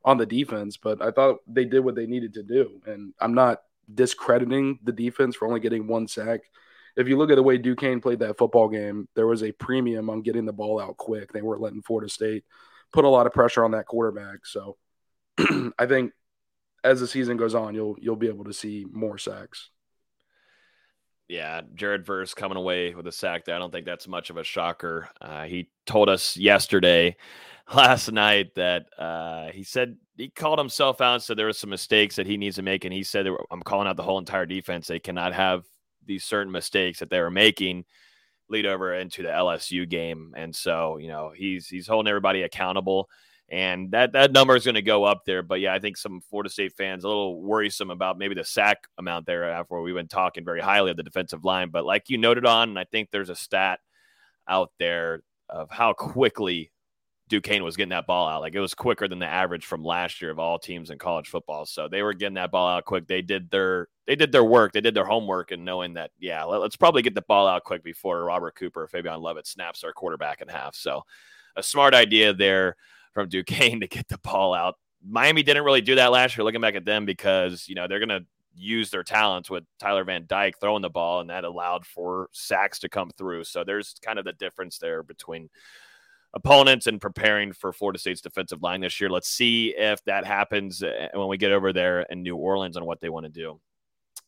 [0.05, 0.77] on the defense.
[0.77, 2.81] But I thought they did what they needed to do.
[2.85, 3.61] And I'm not
[3.93, 6.41] discrediting the defense for only getting one sack
[6.95, 10.09] if you look at the way Duquesne played that football game, there was a premium
[10.09, 11.31] on getting the ball out quick.
[11.31, 12.43] They weren't letting Florida State
[12.91, 14.45] put a lot of pressure on that quarterback.
[14.45, 14.77] So
[15.79, 16.11] I think
[16.83, 19.69] as the season goes on, you'll you'll be able to see more sacks.
[21.33, 23.55] Yeah, Jared Verse coming away with a sack there.
[23.55, 25.09] I don't think that's much of a shocker.
[25.19, 27.15] Uh, he told us yesterday,
[27.73, 31.71] last night, that uh, he said he called himself out and said there were some
[31.71, 32.85] mistakes that he needs to make.
[32.85, 34.85] And he said, I'm calling out the whole entire defense.
[34.85, 35.63] They cannot have
[36.05, 37.85] these certain mistakes that they were making
[38.47, 40.35] lead over into the LSU game.
[40.37, 43.09] And so, you know, he's he's holding everybody accountable.
[43.49, 45.43] And that that number is going to go up there.
[45.43, 48.87] But yeah, I think some Florida State fans a little worrisome about maybe the sack
[48.97, 51.69] amount there after we've been talking very highly of the defensive line.
[51.69, 53.79] But like you noted on, and I think there's a stat
[54.47, 56.71] out there of how quickly
[57.29, 58.41] Duquesne was getting that ball out.
[58.41, 61.29] Like it was quicker than the average from last year of all teams in college
[61.29, 61.65] football.
[61.65, 63.07] So they were getting that ball out quick.
[63.07, 64.73] They did their they did their work.
[64.73, 67.63] They did their homework and knowing that yeah, let, us probably get the ball out
[67.63, 70.75] quick before Robert Cooper, Fabian Lovett snaps our quarterback in half.
[70.75, 71.03] So
[71.55, 72.75] a smart idea there
[73.13, 74.75] from Duquesne to get the ball out.
[75.05, 76.43] Miami didn't really do that last year.
[76.45, 78.21] Looking back at them because you know they're gonna
[78.55, 82.79] use their talents with Tyler Van Dyke throwing the ball, and that allowed for sacks
[82.79, 83.43] to come through.
[83.43, 85.49] So there's kind of the difference there between
[86.33, 89.09] opponents and preparing for Florida State's defensive line this year.
[89.09, 92.85] Let's see if that happens uh, when we get over there in New Orleans on
[92.85, 93.59] what they want to do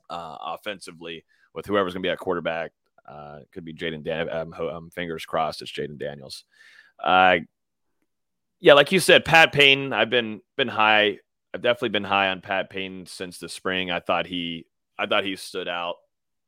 [0.09, 2.71] uh, offensively with whoever's going to be at quarterback.
[3.07, 4.03] Uh, could be Jayden.
[4.03, 4.29] Dan.
[4.29, 6.43] Um, um, fingers crossed, it's Jayden Daniels.
[7.03, 7.37] Uh,
[8.65, 9.93] yeah, like you said, Pat Payton.
[9.93, 11.19] I've been been high.
[11.53, 13.91] I've definitely been high on Pat Payton since the spring.
[13.91, 14.65] I thought he,
[14.97, 15.97] I thought he stood out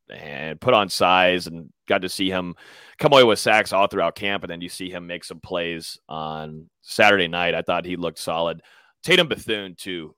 [0.09, 2.55] and put on size and got to see him
[2.97, 4.43] come away with sacks all throughout camp.
[4.43, 7.53] And then you see him make some plays on Saturday night.
[7.53, 8.63] I thought he looked solid.
[9.03, 10.15] Tatum Bethune, too,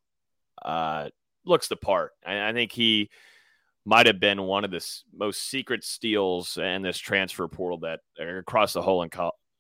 [0.64, 1.10] uh,
[1.44, 2.14] looks the part.
[2.26, 3.10] I, I think he
[3.84, 8.72] might have been one of the most secret steals in this transfer portal that across
[8.72, 9.06] the whole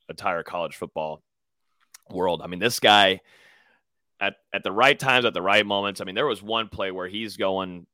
[0.10, 1.21] entire college football
[2.12, 2.41] world.
[2.43, 3.22] I mean, this guy
[4.19, 6.02] at, at the right times, at the right moments.
[6.02, 7.86] I mean, there was one play where he's going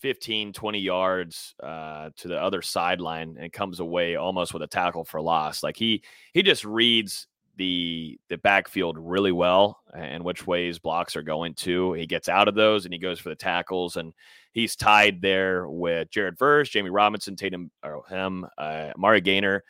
[0.00, 5.04] 15, 20 yards uh, to the other sideline and comes away almost with a tackle
[5.04, 5.62] for loss.
[5.62, 11.22] Like he he just reads the the backfield really well and which ways blocks are
[11.22, 11.92] going to.
[11.92, 14.12] He gets out of those and he goes for the tackles and
[14.52, 19.62] he's tied there with Jared Verse, Jammie Robinson, Tatum or him, uh, Amari Gainer,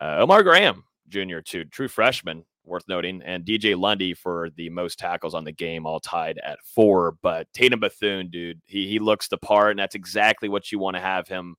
[0.00, 1.40] uh, Omar Graham Jr.
[1.40, 5.86] too, true freshman worth noting, and DJ Lundy for the most tackles on the game,
[5.86, 7.16] all tied at four.
[7.22, 10.96] But Tatum Bethune, dude, he he looks the part, and that's exactly what you want
[10.96, 11.56] to have him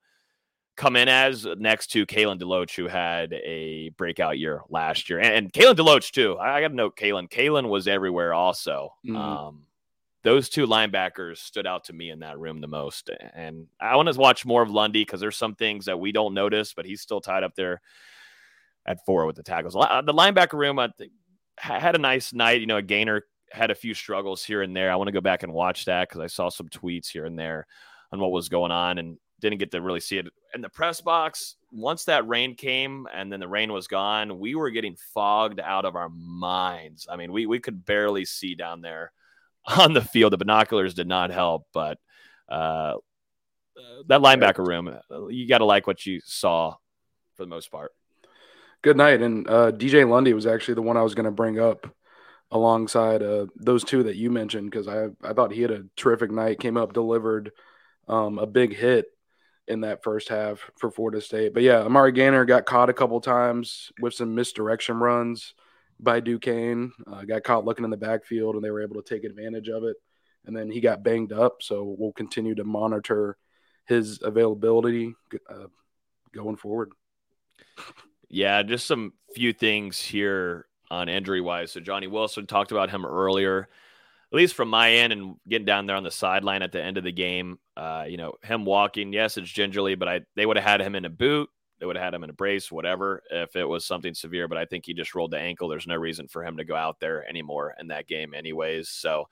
[0.75, 5.33] come in as next to Kalen DeLoach, who had a breakout year last year, and,
[5.33, 6.37] and Kalen DeLoach too.
[6.37, 7.29] I, I got to note Kalen.
[7.29, 8.93] Kalen was everywhere also.
[9.05, 9.15] Mm-hmm.
[9.15, 9.63] Um,
[10.23, 14.11] those two linebackers stood out to me in that room the most, and I want
[14.11, 17.01] to watch more of Lundy because there's some things that we don't notice, but he's
[17.01, 17.81] still tied up there
[18.89, 19.75] at four with the tackles.
[19.75, 21.13] Uh, the linebacker room I think,
[21.57, 22.59] had a nice night.
[22.59, 24.91] You know, a gainer had a few struggles here and there.
[24.91, 27.37] I want to go back and watch that because I saw some tweets here and
[27.37, 27.67] there
[28.11, 30.99] on what was going on and didn't get to really see it in the press
[30.99, 31.55] box.
[31.71, 35.85] once that rain came and then the rain was gone, we were getting fogged out
[35.85, 37.07] of our minds.
[37.09, 39.11] I mean, we we could barely see down there
[39.77, 40.33] on the field.
[40.33, 41.99] The binoculars did not help, but
[42.49, 42.95] uh,
[44.07, 44.97] that linebacker room,
[45.29, 46.75] you got to like what you saw
[47.35, 47.91] for the most part.
[48.81, 49.21] Good night.
[49.21, 51.93] And uh, DJ Lundy was actually the one I was going to bring up
[52.51, 56.31] alongside uh, those two that you mentioned because I, I thought he had a terrific
[56.31, 57.51] night, came up, delivered
[58.07, 59.05] um, a big hit
[59.67, 61.53] in that first half for Florida State.
[61.53, 65.53] But yeah, Amari Gainer got caught a couple times with some misdirection runs
[65.99, 66.91] by Duquesne.
[67.05, 69.83] Uh, got caught looking in the backfield, and they were able to take advantage of
[69.83, 69.97] it.
[70.45, 73.37] And then he got banged up, so we'll continue to monitor
[73.85, 75.13] his availability
[75.49, 75.67] uh,
[76.33, 76.91] going forward.
[78.29, 81.71] Yeah, just some few things here on injury wise.
[81.71, 83.67] So Johnny Wilson talked about him earlier.
[84.31, 86.99] At least from my end, and getting down there on the sideline at the end
[86.99, 89.11] of the game, uh, you know, him walking.
[89.11, 91.49] Yes, it's gingerly, but I they would have had him in a boot.
[91.79, 94.47] They would have had him in a brace, whatever, if it was something severe.
[94.47, 95.67] But I think he just rolled the ankle.
[95.67, 98.89] There's no reason for him to go out there anymore in that game, anyways.
[98.89, 99.27] So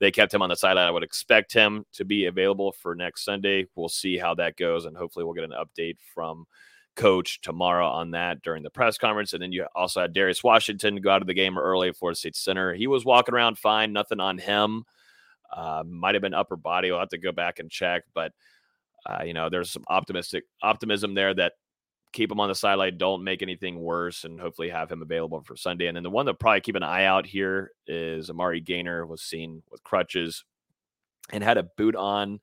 [0.00, 0.88] they kept him on the sideline.
[0.88, 3.68] I would expect him to be available for next Sunday.
[3.74, 6.44] We'll see how that goes, and hopefully, we'll get an update from
[6.94, 9.32] coach tomorrow on that during the press conference.
[9.32, 12.18] And then you also had Darius Washington go out of the game early at Florida
[12.18, 12.74] State Center.
[12.74, 14.84] He was walking around fine, nothing on him.
[15.54, 16.90] Uh, might have been upper body.
[16.90, 18.32] We'll have to go back and check, but
[19.04, 21.54] uh, you know, there's some optimistic optimism there that
[22.12, 25.56] keep him on the sideline, don't make anything worse, and hopefully have him available for
[25.56, 25.86] Sunday.
[25.86, 29.22] And then the one that probably keep an eye out here is Amari Gainer was
[29.22, 30.44] seen with crutches
[31.32, 32.40] and had a boot on,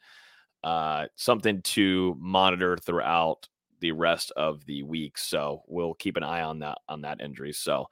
[0.64, 3.48] uh, something to monitor throughout
[3.80, 5.18] the rest of the week.
[5.18, 7.54] So we'll keep an eye on that on that injury.
[7.54, 7.88] So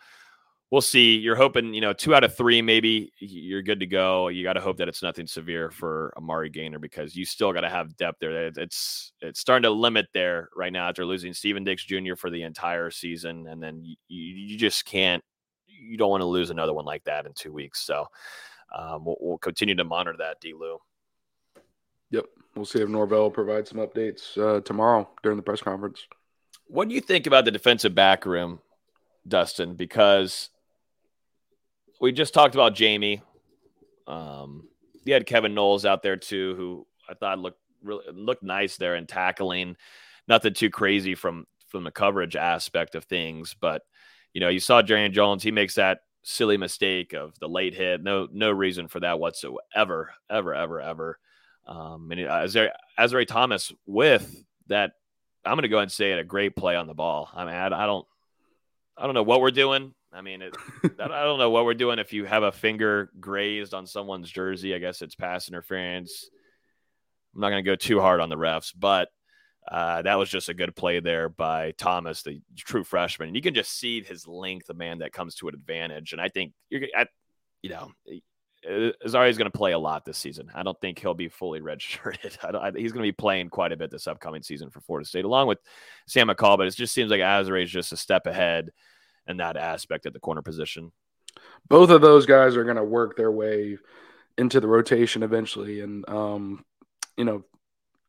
[0.71, 1.17] we'll see.
[1.17, 4.27] You're hoping, you know, two out of three, maybe you're good to go.
[4.27, 7.61] You got to hope that it's nothing severe for Amari Gainer because you still got
[7.61, 8.47] to have depth there.
[8.47, 12.15] It's it's starting to limit there right now after losing Stephen Dix Jr.
[12.15, 15.23] for the entire season, and then you, you just can't.
[15.67, 17.81] You don't want to lose another one like that in two weeks.
[17.81, 18.07] So
[18.75, 20.53] um, we'll, we'll, continue to monitor that, D.
[20.53, 20.77] Lou.
[22.11, 22.25] Yep,
[22.57, 26.05] we'll see if Norvell provides some updates uh, tomorrow during the press conference.
[26.67, 28.59] What do you think about the defensive back room,
[29.27, 29.75] Dustin?
[29.75, 30.49] Because
[32.01, 33.21] we just talked about Jammie.
[34.05, 34.67] Um,
[35.05, 38.95] you had Kevin Knowles out there too, who I thought looked really looked nice there
[38.95, 39.77] in tackling.
[40.27, 43.83] Nothing too crazy from from the coverage aspect of things, but
[44.33, 45.43] you know, you saw Jarrian Jones.
[45.43, 48.03] He makes that silly mistake of the late hit.
[48.03, 51.19] No, no reason for that whatsoever, ever, ever, ever.
[51.67, 54.93] Um, and Azareye'h Thomas with that,
[55.45, 57.29] I'm going to go ahead and say it a great play on the ball.
[57.33, 58.05] I mean, I, I don't,
[58.97, 59.93] I don't know what we're doing.
[60.11, 60.55] I mean, it,
[60.99, 61.99] I don't know what we're doing.
[61.99, 66.29] If you have a finger grazed on someone's jersey, I guess it's pass interference.
[67.35, 69.09] I'm not going to go too hard on the refs, but
[69.69, 73.29] uh, that was just a good play there by Thomas, the true freshman.
[73.29, 76.13] And you can just see his length, the man that comes to an advantage.
[76.13, 77.09] And I think you're, at,
[77.61, 77.91] you know,
[78.67, 80.51] Azareye'h's going to play a lot this season.
[80.53, 82.37] I don't think he'll be fully redshirted.
[82.43, 85.07] I I, he's going to be playing quite a bit this upcoming season for Florida
[85.07, 85.59] State, along with
[86.05, 86.57] Sam McCall.
[86.57, 88.71] But it just seems like Azari is just a step ahead
[89.27, 90.91] in that aspect at the corner position.
[91.67, 93.77] Both of those guys are going to work their way
[94.37, 96.65] into the rotation eventually, and um,
[97.15, 97.43] you know,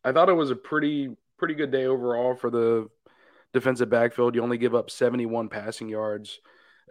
[0.03, 2.89] I thought it was a pretty pretty good day overall for the
[3.53, 4.35] defensive backfield.
[4.35, 6.39] You only give up 71 passing yards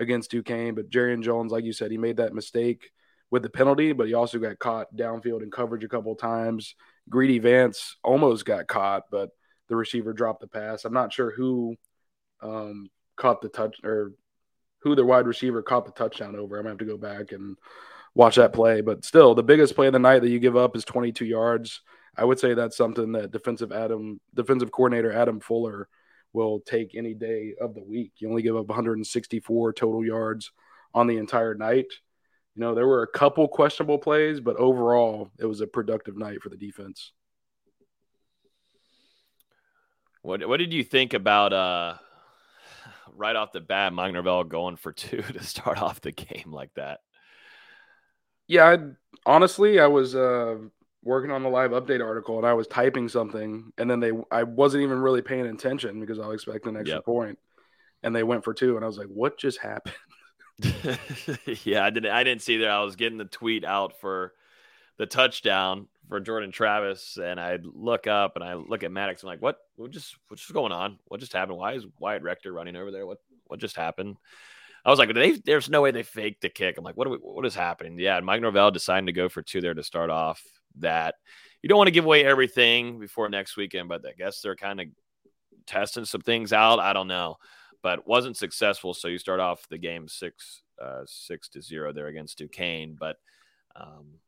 [0.01, 2.93] against Duquesne, but Jarrian Jones, like you said, he made that mistake
[3.31, 6.75] with the penalty, but he also got caught downfield in coverage a couple times.
[7.09, 9.31] Greedy Vance almost got caught, but
[9.69, 10.85] the receiver dropped the pass.
[10.85, 11.77] I'm not sure who
[12.43, 14.13] um, caught the touch or
[14.81, 16.57] who the wide receiver caught the touchdown over.
[16.57, 17.57] I'm gonna have to go back and
[18.15, 18.81] watch that play.
[18.81, 21.83] But still, the biggest play of the night that you give up is 22 yards.
[22.17, 25.89] I would say that's something that defensive Adam, defensive coordinator Adam Fuller,
[26.33, 28.13] will take any day of the week.
[28.19, 30.51] You only give up 164 total yards
[30.95, 31.87] on the entire night.
[32.55, 36.43] You know, there were a couple questionable plays, but overall, it was a productive night
[36.43, 37.13] for the defense.
[40.23, 41.95] What What did you think about uh,
[43.15, 46.75] right off the bat, Mike Norvell going for two to start off the game like
[46.75, 47.01] that?
[48.47, 48.79] Yeah, I,
[49.27, 50.57] honestly, I was uh,
[51.03, 54.43] working on the live update article and I was typing something, and then they I
[54.43, 57.05] wasn't even really paying attention because I was expecting an extra yep.
[57.05, 57.39] point,
[58.03, 59.95] and they went for two, and I was like, "What just happened?"
[61.65, 62.11] yeah, I didn't.
[62.11, 62.71] I didn't see that.
[62.71, 64.33] I was getting the tweet out for
[64.99, 69.23] the touchdown for Jordan Travis, and I look up and I look at Maddox.
[69.23, 69.59] I'm like, "What?
[69.77, 70.17] What just?
[70.29, 70.99] What's just going on?
[71.07, 71.59] What just happened?
[71.59, 73.07] Why is Wyatt Rector running over there?
[73.07, 73.19] What?
[73.47, 74.17] What just happened?"
[74.85, 77.09] I was like, they, "There's no way they faked the kick." I'm like, "What?
[77.09, 80.11] We, what is happening?" Yeah, Mike Norvell deciding to go for two there to start
[80.11, 80.43] off.
[80.81, 81.15] That
[81.63, 84.81] you don't want to give away everything before next weekend, but I guess they're kind
[84.81, 84.87] of
[85.67, 86.81] testing some things out.
[86.81, 87.37] I don't know,
[87.83, 88.95] but wasn't successful.
[88.95, 93.17] So you start off the game six uh, six to zero there against Duquesne, but
[93.77, 94.19] um,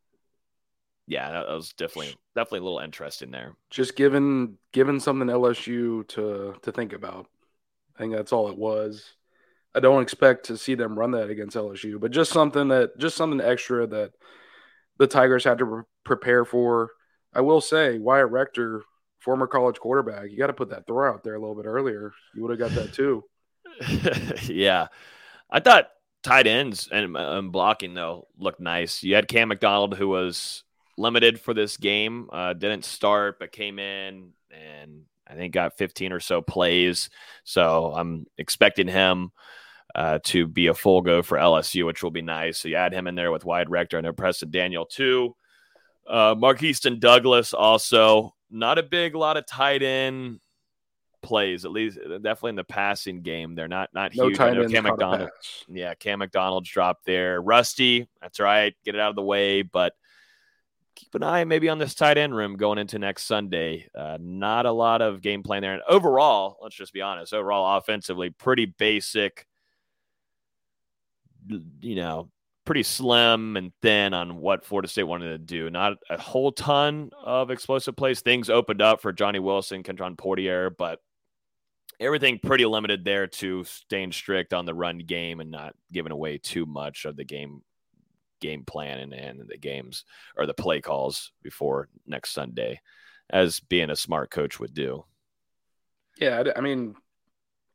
[1.06, 3.56] yeah, that was definitely definitely a little interesting there.
[3.68, 7.26] Just given given something LSU to to think about.
[7.96, 9.14] I think that's all it was.
[9.74, 13.16] I don't expect to see them run that against LSU, but just something that just
[13.16, 14.12] something extra that
[14.98, 16.90] the Tigers had to pre- prepare for.
[17.32, 18.82] I will say, Wyatt Rector,
[19.20, 22.12] former college quarterback, you got to put that throw out there a little bit earlier.
[22.34, 23.24] You would have got that too.
[24.44, 24.88] yeah,
[25.50, 25.88] I thought
[26.22, 29.02] tight ends and, and blocking though looked nice.
[29.02, 30.64] You had Cam McDonald who was
[30.98, 32.28] limited for this game.
[32.32, 37.08] Uh, didn't start, but came in and I think got 15 or so plays.
[37.44, 39.30] So I'm expecting him
[39.94, 42.58] uh, to be a full go for LSU, which will be nice.
[42.58, 45.34] So you add him in there with Wyatt Rector and Preston Daniel too.
[46.08, 50.40] Uh, Markeston Douglas also not a big lot of tight end
[51.22, 53.54] plays, at least definitely in the passing game.
[53.54, 54.40] They're not not no huge.
[54.40, 55.30] I know Cam McDonald.
[55.68, 57.40] Yeah, Cam McDonald's dropped there.
[57.40, 58.74] Rusty, that's right.
[58.84, 59.94] Get it out of the way, but
[60.94, 63.88] keep an eye maybe on this tight end room going into next Sunday.
[63.94, 65.74] Uh, not a lot of game plan there.
[65.74, 69.46] And overall, let's just be honest, overall offensively, pretty basic,
[71.80, 72.30] you know,
[72.66, 75.70] pretty slim and thin on what Florida State wanted to do.
[75.70, 78.20] Not a whole ton of explosive plays.
[78.20, 81.00] Things opened up for Johnny Wilson, Kentron Poitier, but
[82.00, 86.38] everything pretty limited there to staying strict on the run game and not giving away
[86.38, 87.62] too much of the game
[88.40, 90.04] game plan and, and the games
[90.36, 92.80] or the play calls before next Sunday,
[93.28, 95.04] as being a smart coach would do.
[96.18, 96.94] Yeah, I mean,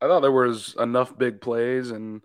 [0.01, 2.21] I thought there was enough big plays, and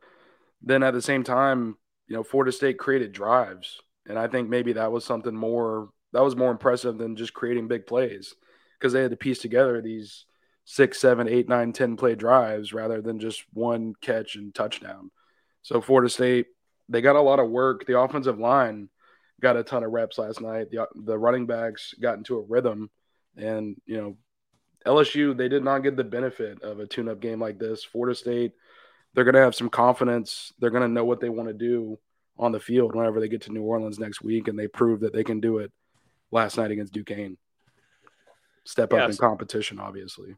[0.62, 1.76] then at the same time,
[2.08, 6.24] you know, Florida State created drives, and I think maybe that was something more that
[6.24, 8.34] was more impressive than just creating big plays
[8.78, 10.24] because they had to piece together these
[10.70, 15.10] six, seven, eight, nine, ten play drives rather than just one catch and touchdown.
[15.62, 16.46] So Florida State
[16.88, 17.86] they got a lot of work.
[17.86, 18.88] The offensive line
[19.40, 20.70] got a ton of reps last night.
[20.70, 22.88] The the running backs got into a rhythm,
[23.36, 24.16] and you know,
[24.86, 27.82] LSU they did not get the benefit of a tune-up game like this.
[27.82, 28.52] Florida State,
[29.12, 30.52] they're gonna have some confidence.
[30.60, 31.98] They're gonna know what they want to do
[32.38, 35.12] on the field whenever they get to New Orleans next week, and they prove that
[35.12, 35.72] they can do it
[36.30, 37.38] last night against Duquesne.
[38.64, 40.36] Step up in competition, obviously.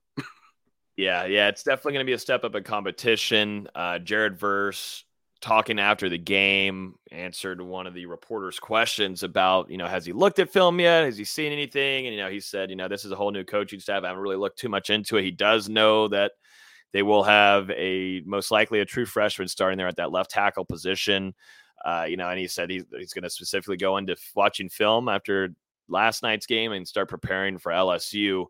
[0.97, 3.69] yeah, yeah, it's definitely going to be a step up in competition.
[3.75, 5.05] Uh, Jared Verse
[5.43, 10.13] talking after the game, answered one of the reporters' questions about, you know, has he
[10.13, 11.05] looked at film yet?
[11.05, 12.07] Has he seen anything?
[12.07, 14.05] And, you know, he said, you know, this is a whole new coaching staff.
[14.05, 15.25] I haven't really looked too much into it.
[15.25, 16.33] He does know that
[16.93, 20.65] they will have a most likely a true freshman starting there at that left tackle
[20.65, 21.35] position.
[21.85, 25.09] Uh, you know, and he said he's, he's going to specifically go into watching film
[25.09, 25.53] after
[25.89, 28.47] last night's game and start preparing for LSU.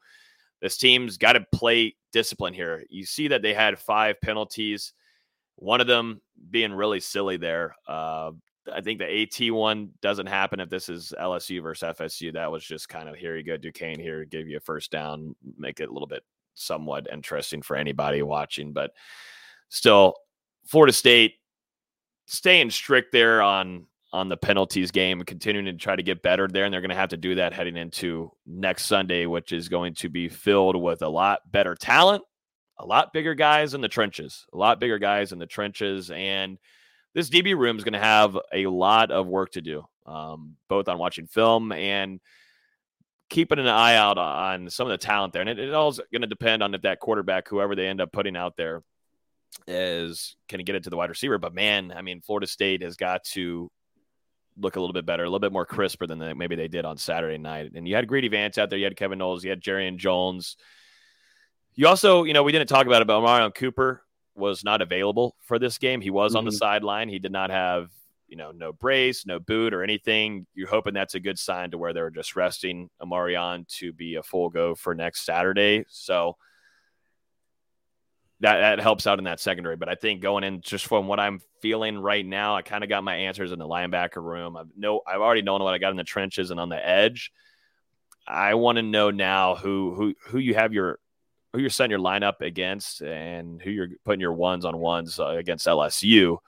[0.60, 2.84] This team's got to play discipline here.
[2.88, 4.92] You see that they had five penalties
[5.62, 7.76] one of them being really silly there.
[7.86, 8.32] Uh,
[8.72, 12.32] I think the AT one doesn't happen if this is LSU versus FSU.
[12.32, 15.34] That was just kind of here you go, Duquesne here, give you a first down,
[15.56, 18.72] make it a little bit somewhat interesting for anybody watching.
[18.72, 18.92] But
[19.68, 20.14] still,
[20.66, 21.34] Florida State
[22.26, 26.46] staying strict there on on the penalties game and continuing to try to get better
[26.46, 26.64] there.
[26.64, 29.94] And they're going to have to do that heading into next Sunday, which is going
[29.96, 32.22] to be filled with a lot better talent
[32.82, 36.10] a lot bigger guys in the trenches, a lot bigger guys in the trenches.
[36.10, 36.58] And
[37.14, 40.88] this DB room is going to have a lot of work to do, um, both
[40.88, 42.20] on watching film and
[43.30, 45.42] keeping an eye out on some of the talent there.
[45.42, 48.12] And it, it all's going to depend on if that quarterback, whoever they end up
[48.12, 48.82] putting out there,
[49.66, 51.38] is can get it to the wide receiver.
[51.38, 53.70] But man, I mean, Florida State has got to
[54.58, 56.84] look a little bit better, a little bit more crisper than they, maybe they did
[56.84, 57.72] on Saturday night.
[57.74, 60.56] And you had Greedy Vance out there, you had Kevin Knowles, you had Jarrian Jones.
[61.74, 64.02] You also, you know, we didn't talk about it, but Marion Cooper
[64.34, 66.00] was not available for this game.
[66.00, 66.38] He was mm-hmm.
[66.38, 66.58] on the mm-hmm.
[66.58, 67.08] sideline.
[67.08, 67.90] He did not have,
[68.28, 70.46] you know, no brace, no boot or anything.
[70.54, 74.22] You're hoping that's a good sign to where they're just resting Omarion to be a
[74.22, 75.84] full go for next Saturday.
[75.88, 76.36] So
[78.42, 79.76] that, that helps out in that secondary.
[79.76, 82.90] But I think going in just from what I'm feeling right now, I kind of
[82.90, 84.56] got my answers in the linebacker room.
[84.56, 87.32] I've no, I've already known what I got in the trenches and on the edge.
[88.26, 90.98] I want to know now who who who you have your
[91.52, 95.26] who you're setting your lineup against and who you're putting your ones on ones uh,
[95.26, 96.38] against LSU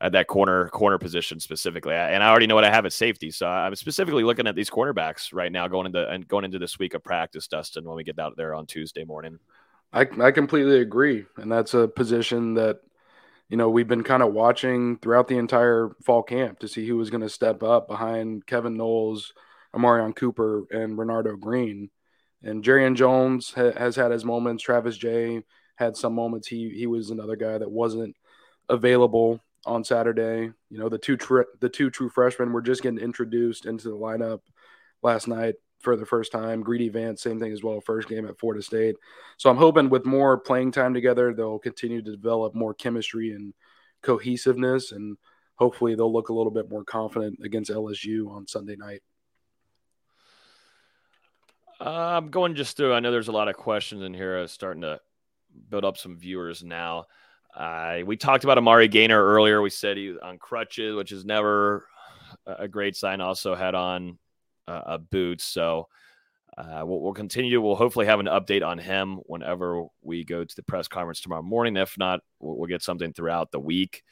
[0.00, 1.94] at that corner corner position specifically.
[1.94, 4.70] And I already know what I have at safety, so I'm specifically looking at these
[4.70, 8.04] cornerbacks right now going into and going into this week of practice, Dustin, when we
[8.04, 9.38] get out there on Tuesday morning.
[9.92, 12.80] I I completely agree, and that's a position that
[13.48, 16.96] you know we've been kind of watching throughout the entire fall camp to see who
[16.96, 19.32] was going to step up behind Kevin Knowles,
[19.74, 21.90] Omarion Cooper, and Renardo Green
[22.44, 24.64] And Jarrian Jones ha- has had his moments.
[24.64, 25.42] Travis Jay
[25.76, 26.48] had some moments.
[26.48, 28.16] He he was another guy that wasn't
[28.70, 30.52] available on Saturday.
[30.70, 33.96] You know, the two tri- the two true freshmen were just getting introduced into the
[33.96, 34.40] lineup
[35.02, 36.62] last night for the first time.
[36.62, 38.96] Greedy Vance, same thing as well, first game at Florida State.
[39.36, 43.52] So I'm hoping with more playing time together, they'll continue to develop more chemistry and
[44.02, 45.16] cohesiveness, and
[45.56, 49.02] hopefully they'll look a little bit more confident against LSU on Sunday night.
[51.80, 52.94] Uh, I'm going just through.
[52.94, 54.46] I know there's a lot of questions in here.
[54.46, 55.00] starting to
[55.68, 57.06] build up some viewers now.
[57.56, 59.60] Uh, we talked about Amari Gainer earlier.
[59.60, 61.86] We said he was on crutches, which is never
[62.46, 63.20] a great sign.
[63.20, 64.18] Also had on
[64.68, 65.88] uh, a boot, so
[66.56, 67.60] uh, we'll, we'll, continue.
[67.60, 71.42] We'll hopefully have an update on him whenever we go to the press conference tomorrow
[71.42, 71.76] morning.
[71.76, 74.02] If not, we'll, we'll get something throughout the week.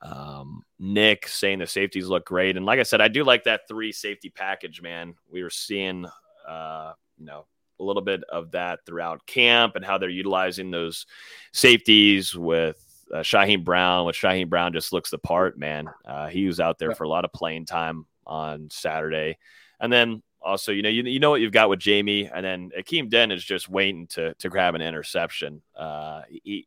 [0.00, 3.68] Um, Nick saying the safeties look great, and like I said, I do like that
[3.68, 4.80] three safety package.
[4.82, 6.06] Man, we were seeing,
[6.48, 7.46] uh, you know,
[7.80, 11.06] a little bit of that throughout camp and how they're utilizing those
[11.52, 12.78] safeties with
[13.12, 15.88] uh, Shyheim Brown, which Shyheim Brown just looks the part, man.
[16.04, 19.38] Uh, he was out there for a lot of playing time on Saturday.
[19.80, 22.70] And then also, you know, you, you know what you've got with Jammie, and then
[22.78, 25.62] Akeem Dent is just waiting to to grab an interception.
[25.74, 26.66] Uh, he,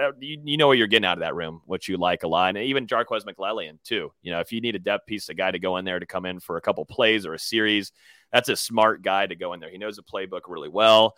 [0.00, 2.28] uh, you, you know what you're getting out of that room, what you like a
[2.28, 4.12] lot, and even Jarques McClellion too.
[4.22, 6.06] You know, if you need a depth piece, a guy to go in there to
[6.06, 7.92] come in for a couple plays or a series,
[8.32, 9.70] that's a smart guy to go in there.
[9.70, 11.16] He knows the playbook really well,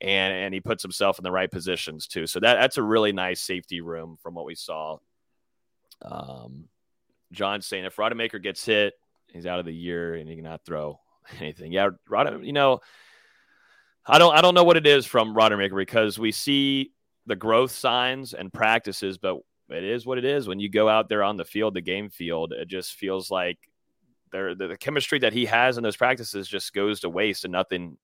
[0.00, 2.26] and and he puts himself in the right positions too.
[2.26, 4.98] So that that's a really nice safety room from what we saw.
[6.02, 6.68] Um,
[7.32, 8.94] John saying if Rodemaker gets hit,
[9.32, 11.00] he's out of the year and he cannot throw
[11.40, 11.72] anything.
[11.72, 12.80] Yeah, Rod, you know,
[14.06, 16.92] I don't I don't know what it is from Rodemaker because we see
[17.26, 20.48] the growth signs and practices, but it is what it is.
[20.48, 23.58] When you go out there on the field, the game field, it just feels like
[24.32, 27.52] there the, the chemistry that he has in those practices just goes to waste and
[27.52, 27.96] nothing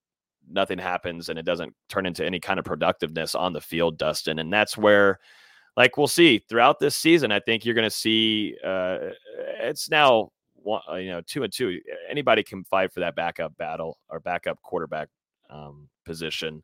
[0.51, 4.39] nothing happens and it doesn't turn into any kind of productiveness on the field, Dustin.
[4.39, 5.19] And that's where
[5.77, 7.33] like we'll see throughout this season.
[7.33, 8.99] I think you're going to see uh,
[9.61, 10.31] it's now
[10.69, 11.81] one, uh, you know two and two.
[12.09, 15.09] Anybody can fight for that backup battle or backup quarterback
[15.51, 16.63] um, position.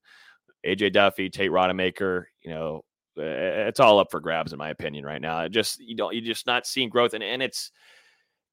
[0.64, 2.84] AJ Duffy, Tate Rodemaker, you know,
[3.16, 5.40] it's all up for grabs in my opinion right now.
[5.40, 7.70] It just you don't you're just not seeing growth and and it's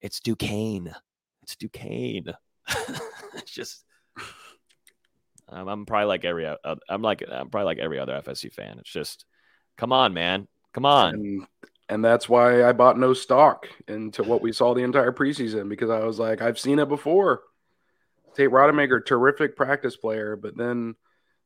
[0.00, 0.94] it's Duquesne.
[1.42, 2.34] It's Duquesne.
[3.34, 3.84] it's just
[5.48, 8.78] I'm probably like every I'm like I'm probably like every other FSU fan.
[8.78, 9.24] It's just
[9.76, 10.48] come on, man.
[10.72, 11.46] Come on.
[11.92, 15.90] And that's why I bought no stock into what we saw the entire preseason because
[15.90, 17.42] I was like, I've seen it before.
[18.34, 20.94] Tate Rodemaker, terrific practice player, but then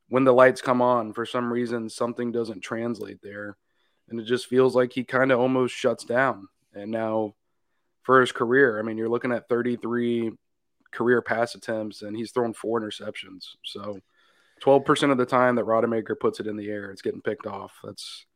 [0.07, 3.57] when the lights come on, for some reason, something doesn't translate there.
[4.07, 6.47] And it just feels like he kind of almost shuts down.
[6.73, 7.35] And now
[8.03, 10.31] for his career, I mean, you're looking at 33
[10.93, 13.47] career pass attempts and he's thrown four interceptions.
[13.65, 13.99] So
[14.63, 17.73] 12% of the time that Rodemaker puts it in the air, it's getting picked off.
[17.83, 18.26] That's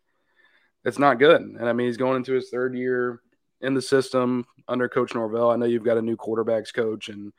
[0.83, 1.41] it's not good.
[1.41, 3.21] And I mean, he's going into his third year
[3.61, 5.51] in the system under Coach Norvell.
[5.51, 7.31] I know you've got a new quarterbacks coach and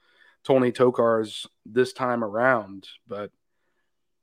[0.45, 3.31] Tony Tokarz this time around, but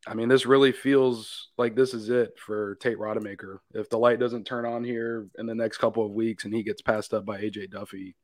[0.08, 3.60] I mean, this really feels like this is it for Tate Rodemaker.
[3.74, 6.64] If the light doesn't turn on here in the next couple of weeks and he
[6.64, 8.16] gets passed up by AJ Duffy,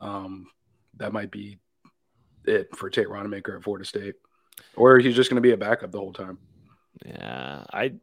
[0.00, 0.46] um,
[0.96, 1.58] that might be
[2.46, 4.14] it for Tate Rodemaker at Florida State,
[4.76, 6.38] or he's just going to be a backup the whole time.
[7.04, 7.94] Yeah, I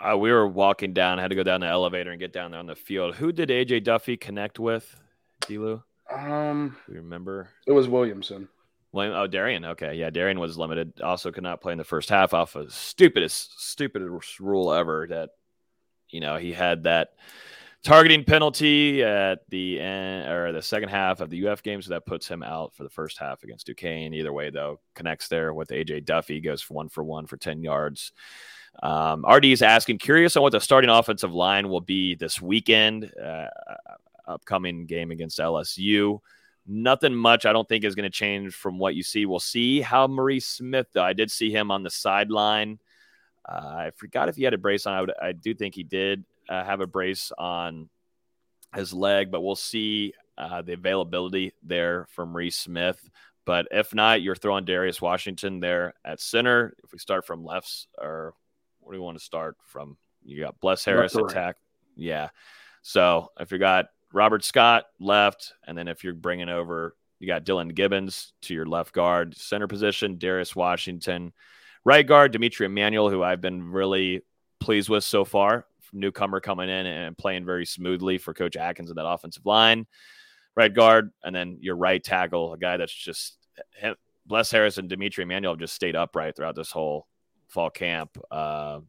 [0.00, 2.60] uh, we were walking down, had to go down the elevator and get down there
[2.60, 3.14] on the field.
[3.16, 4.96] Who did AJ Duffy connect with?
[5.42, 5.82] Delu?
[6.10, 7.50] Um, you remember?
[7.66, 8.48] It was Williamson.
[8.92, 9.64] William, oh, Darian.
[9.64, 11.00] Okay, yeah, Darian was limited.
[11.00, 15.06] Also, could not play in the first half off of stupidest, stupidest rule ever.
[15.08, 15.30] That
[16.08, 17.10] you know he had that
[17.84, 22.04] targeting penalty at the end or the second half of the UF game, so that
[22.04, 24.12] puts him out for the first half against Duquesne.
[24.12, 27.62] Either way, though, connects there with AJ Duffy, goes for one for one for ten
[27.62, 28.10] yards.
[28.82, 33.12] Um, RD is asking, curious on what the starting offensive line will be this weekend,
[33.22, 33.46] uh,
[34.26, 36.20] upcoming game against LSU.
[36.66, 39.26] Nothing much, I don't think, is going to change from what you see.
[39.26, 41.02] We'll see how Maurice Smith, though.
[41.02, 42.78] I did see him on the sideline.
[43.46, 44.94] Uh, I forgot if he had a brace on.
[44.94, 47.88] I, would, I do think he did uh, have a brace on
[48.74, 53.08] his leg, but we'll see uh, the availability there from Maurice Smith.
[53.44, 56.74] But if not, you're throwing Darius Washington there at center.
[56.84, 58.34] If we start from lefts, or
[58.90, 59.96] where do you want to start from?
[60.24, 61.58] You got Bless Harris attack.
[61.94, 62.30] Yeah.
[62.82, 67.44] So if you got Robert Scott left, and then if you're bringing over, you got
[67.44, 71.32] Dylan Gibbons to your left guard center position, Darius Washington,
[71.84, 74.22] right guard D'Mitri Emmanuel, who I've been really
[74.58, 75.66] pleased with so far.
[75.92, 79.86] Newcomer coming in and playing very smoothly for Coach Atkins in that offensive line.
[80.56, 83.36] Right guard, and then your right tackle, a guy that's just
[84.26, 87.06] Bless Harris and D'Mitri Emmanuel have just stayed upright throughout this whole
[87.50, 88.16] fall camp.
[88.30, 88.80] Uh,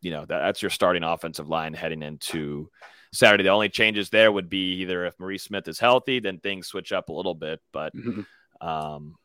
[0.00, 2.70] you know, that, that's your starting offensive line heading into
[3.12, 3.44] Saturday.
[3.44, 6.92] The only changes there would be either if Maurice Smith is healthy, then things switch
[6.92, 8.66] up a little bit, but mm-hmm.
[8.66, 9.16] um,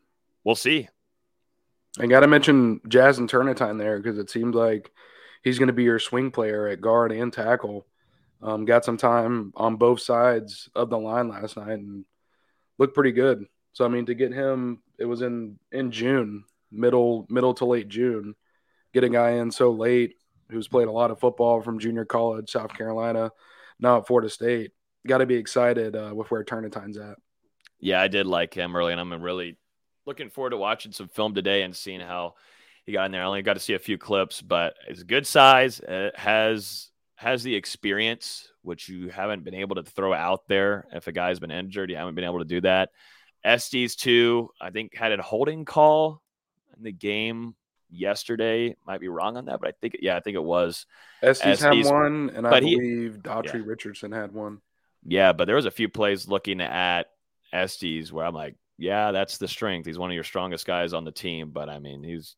[0.44, 0.88] we'll see.
[1.98, 4.90] I got to mention Jazston time there because it seems like
[5.42, 7.86] he's going to be your swing player at guard and tackle.
[8.42, 12.04] Um, got some time on both sides of the line last night and
[12.78, 13.46] looked pretty good.
[13.72, 17.88] So I mean, to get him, it was in in June, middle middle to late
[17.88, 18.34] June.
[18.96, 20.14] Get a guy in so late
[20.50, 23.30] who's played a lot of football from junior college, South Carolina,
[23.78, 24.70] now at Florida State.
[25.06, 27.18] Got to be excited uh, with where Turnetine's at.
[27.78, 29.58] Yeah, I did like him early, and I'm really
[30.06, 32.36] looking forward to watching some film today and seeing how
[32.86, 33.20] he got in there.
[33.20, 35.78] I only got to see a few clips, but it's good size.
[35.86, 40.86] It has has the experience, which you haven't been able to throw out there.
[40.90, 42.92] If a guy's been injured, you haven't been able to do that.
[43.44, 46.22] Estes too, I think had a holding call
[46.78, 47.56] in the game
[47.90, 48.76] yesterday.
[48.86, 50.86] Might be wrong on that, but I think yeah, I think it was.
[51.22, 53.62] Estes, had one, and I believe he, Daughtry yeah.
[53.64, 54.60] Richardson had one.
[55.04, 57.06] Yeah, but there was a few plays looking at
[57.52, 59.86] Estes where I'm like, yeah, that's the strength.
[59.86, 62.36] He's one of your strongest guys on the team, but I mean, he's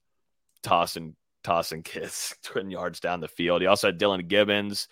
[0.63, 3.61] tossing tossing kids 20 yards down the field.
[3.61, 4.89] He also had Dylan Gibbons.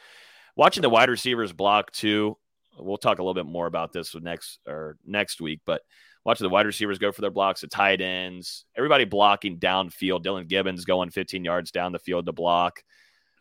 [0.56, 2.38] Watching the wide receivers block too.
[2.78, 5.82] We'll talk a little bit more about this next or next week, but
[6.26, 10.24] watching the wide receivers go for their blocks, the tight ends, everybody blocking downfield.
[10.24, 12.82] Dylan Gibbons going 15 yards down the field to block.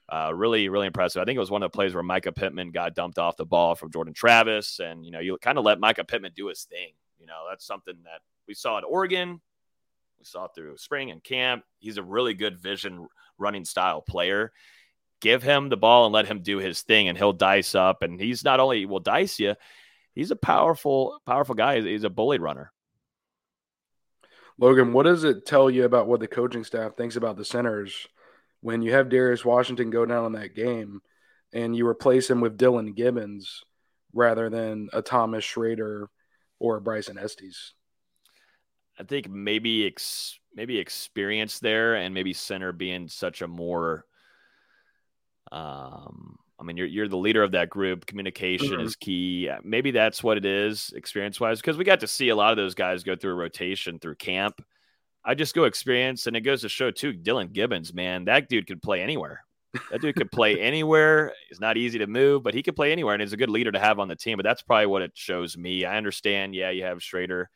[0.07, 1.19] Uh, really, really impressive.
[1.19, 3.45] I think it was one of the plays where Mycah Pittman got dumped off the
[3.45, 6.63] ball from Jordan Travis, and you know you kind of let Mycah Pittman do his
[6.65, 6.89] thing.
[7.17, 9.41] You know that's something that we saw at Oregon.
[10.19, 11.63] We saw through spring and camp.
[11.79, 13.07] He's a really good vision
[13.39, 14.51] running style player.
[15.21, 18.03] Give him the ball and let him do his thing, and he'll dice up.
[18.03, 19.55] And he's not only will dice you,
[20.13, 21.81] he's a powerful, powerful guy.
[21.81, 22.71] He's a bully runner.
[24.57, 28.07] Logan, what does it tell you about what the coaching staff thinks about the centers
[28.61, 31.01] when you have Darius Washington go down in that game
[31.53, 33.63] and you replace him with Dylan Gibbons
[34.13, 36.07] rather than a Thomas Shrader
[36.59, 37.73] or a Bryson Estes?
[38.97, 44.05] I think maybe ex, maybe experience there, and maybe center being such a more.
[45.51, 48.05] Um, I mean, you're you're the leader of that group.
[48.05, 48.85] Communication mm-hmm.
[48.85, 49.49] is key.
[49.63, 52.57] Maybe that's what it is, experience wise, because we got to see a lot of
[52.57, 54.63] those guys go through a rotation through camp.
[55.23, 57.11] I just go experience, and it goes to show too.
[57.11, 59.43] Dylan Gibbons, man, that dude could play anywhere.
[59.91, 61.33] That dude could play anywhere.
[61.49, 63.71] It's not easy to move, but he could play anywhere, and he's a good leader
[63.71, 64.37] to have on the team.
[64.37, 65.83] But that's probably what it shows me.
[65.83, 66.55] I understand.
[66.55, 67.47] Yeah, you have Shrader,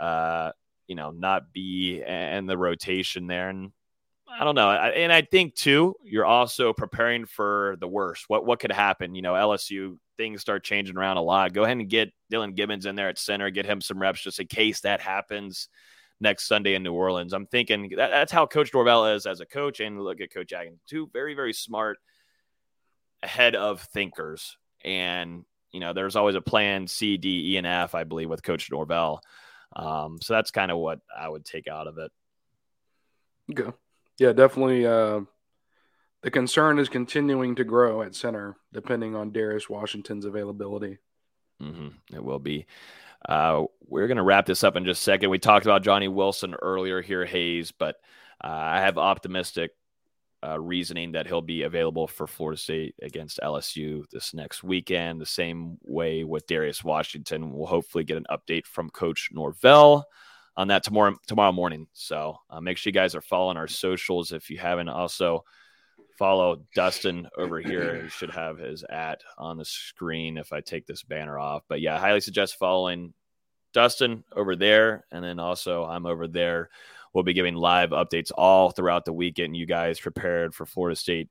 [0.00, 0.50] uh,
[0.88, 3.50] you know, not be and the rotation there.
[3.50, 3.70] And
[4.28, 4.70] I don't know.
[4.70, 8.24] And I think too, you're also preparing for the worst.
[8.28, 9.14] What what could happen?
[9.14, 11.52] You know, LSU things start changing around a lot.
[11.52, 14.40] Go ahead and get Dylan Gibbons in there at center, get him some reps just
[14.40, 15.68] in case that happens
[16.20, 17.32] next Sunday in New Orleans.
[17.32, 20.52] I'm thinking that, that's how Coach Norvell is as a coach, and look at Coach
[20.52, 20.78] Agan.
[20.86, 21.98] Two very very smart,
[23.22, 27.94] ahead of thinkers, and you know, there's always a plan C, D, E, and F.
[27.94, 29.20] I believe with Coach Norvell.
[29.74, 32.10] Um, so that's kind of what I would take out of it.
[33.50, 33.76] Okay.
[34.18, 34.86] Yeah, definitely.
[34.86, 35.20] Uh,
[36.22, 40.98] the concern is continuing to grow at center, depending on Darius Washington's availability.
[41.62, 42.14] Mm-hmm.
[42.14, 42.66] It will be.
[43.28, 45.30] Uh, we're going to wrap this up in just a second.
[45.30, 47.96] We talked about Johnny Wilson earlier here, Hayes, but
[48.42, 49.72] uh, I have optimistic
[50.46, 55.20] uh, reasoning that he'll be available for Florida State against LSU this next weekend.
[55.20, 57.52] The same way with Darius Washington.
[57.52, 60.06] We'll hopefully get an update from Coach Norvell
[60.56, 61.86] on that tomorrow tomorrow morning.
[61.92, 64.88] So uh, make sure you guys are following our socials if you haven't.
[64.88, 65.44] Also
[66.18, 68.02] follow Dustin over here.
[68.02, 71.62] He should have his at on the screen if I take this banner off.
[71.68, 73.12] But yeah, I highly suggest following
[73.72, 76.70] Dustin over there, and then also I'm over there
[77.16, 79.56] We'll be giving live updates all throughout the weekend.
[79.56, 81.30] You guys prepared for Florida State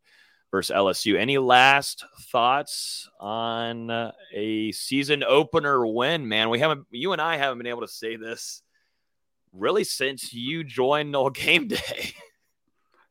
[0.49, 1.15] versus LSU.
[1.15, 6.49] Any last thoughts on uh, a season opener win, man?
[6.49, 8.63] We haven't, you and I haven't been able to say this
[9.55, 12.13] really since you joined Nole Game Day.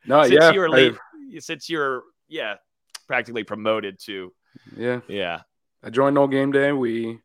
[0.06, 0.94] No, since yeah, you were late,
[1.38, 2.56] since you're yeah
[3.06, 4.32] practically promoted to
[4.76, 5.40] yeah yeah.
[5.82, 6.72] I joined Nole Game Day.
[6.72, 7.18] We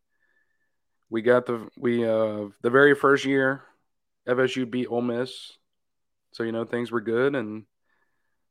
[1.10, 3.64] we got the we uh the very first year
[4.28, 5.58] FSU beat Ole Miss,
[6.32, 7.36] so you know things were good.
[7.36, 7.66] And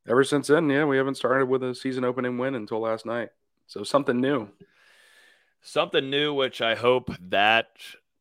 [0.06, 3.30] ever since then, yeah, we haven't started with a season opening win until last night.
[3.66, 4.48] So something new,
[5.60, 7.68] something new, which I hope that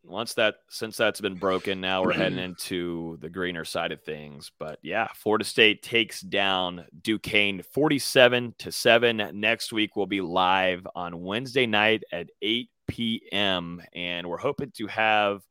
[0.07, 4.51] once that since that's been broken, now we're heading into the greener side of things.
[4.57, 9.31] But yeah, Florida State takes down Duquesne 47 to 7.
[9.33, 13.81] Next week will be live on Wednesday night at 8 p.m.
[13.93, 15.41] And we're hoping to have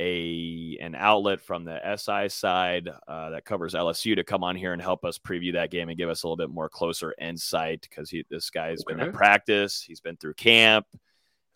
[0.00, 4.72] a an outlet from the SI side uh, that covers LSU to come on here
[4.72, 7.82] and help us preview that game and give us a little bit more closer insight
[7.82, 8.94] because he this guy's okay.
[8.94, 10.86] been in practice, he's been through camp,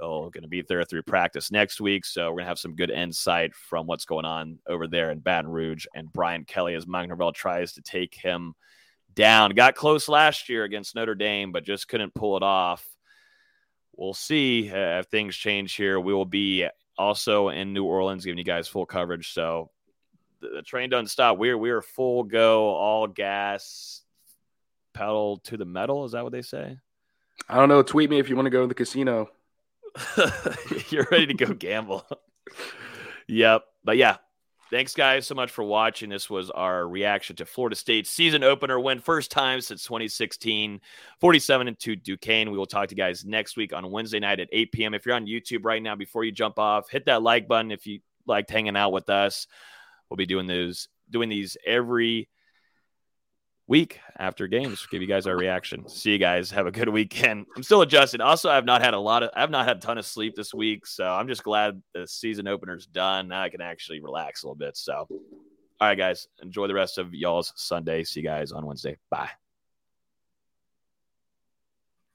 [0.01, 2.90] he's going to be there through practice next week, so we're gonna have some good
[2.90, 7.11] insight from what's going on over there in Baton Rouge and Brian Kelly as Mike
[7.34, 8.55] tries to take him
[9.14, 9.51] down.
[9.51, 12.84] Got close last year against Notre Dame, but just couldn't pull it off.
[13.97, 16.01] We'll see uh, if things change here.
[16.01, 16.66] We will be
[16.99, 19.32] also in New Orleans, giving you guys full coverage.
[19.32, 19.70] So
[20.40, 21.38] the, the train doesn't stop.
[21.38, 24.03] We're we're full go, all gas,
[24.92, 26.05] pedal to the metal.
[26.05, 26.78] Is that what they say?
[27.49, 27.82] I don't know.
[27.82, 29.28] Tweet me if you want to go to the casino.
[30.90, 32.07] You're ready to go gamble.
[33.26, 33.64] yep.
[33.84, 34.16] But yeah,
[34.74, 36.09] Thanks, guys, so much for watching.
[36.09, 40.80] This was our reaction to Florida State's season opener win, first time since 2016,
[41.20, 42.51] 47 and 2 Duquesne.
[42.51, 44.95] We will talk to you guys next week on Wednesday night at 8 p.m.
[44.95, 47.86] If you're on YouTube right now, before you jump off, hit that like button if
[47.86, 49.47] you liked hanging out with us.
[50.11, 52.28] We'll be doing those, doing these every
[53.66, 54.86] week after games.
[54.90, 55.88] Give you guys our reaction.
[55.88, 56.50] See you guys.
[56.50, 57.46] Have a good weekend.
[57.56, 58.20] I'm still adjusted.
[58.20, 60.52] Also, I've not had a lot of I've not had a ton of sleep this
[60.52, 63.28] week, so I'm just glad the season opener's done.
[63.28, 64.76] Now I can actually relax a little bit.
[64.76, 65.06] So
[65.80, 66.28] all right, guys.
[66.42, 68.04] Enjoy the rest of y'all's Sunday.
[68.04, 68.96] See you guys on Wednesday.
[69.10, 69.30] Bye.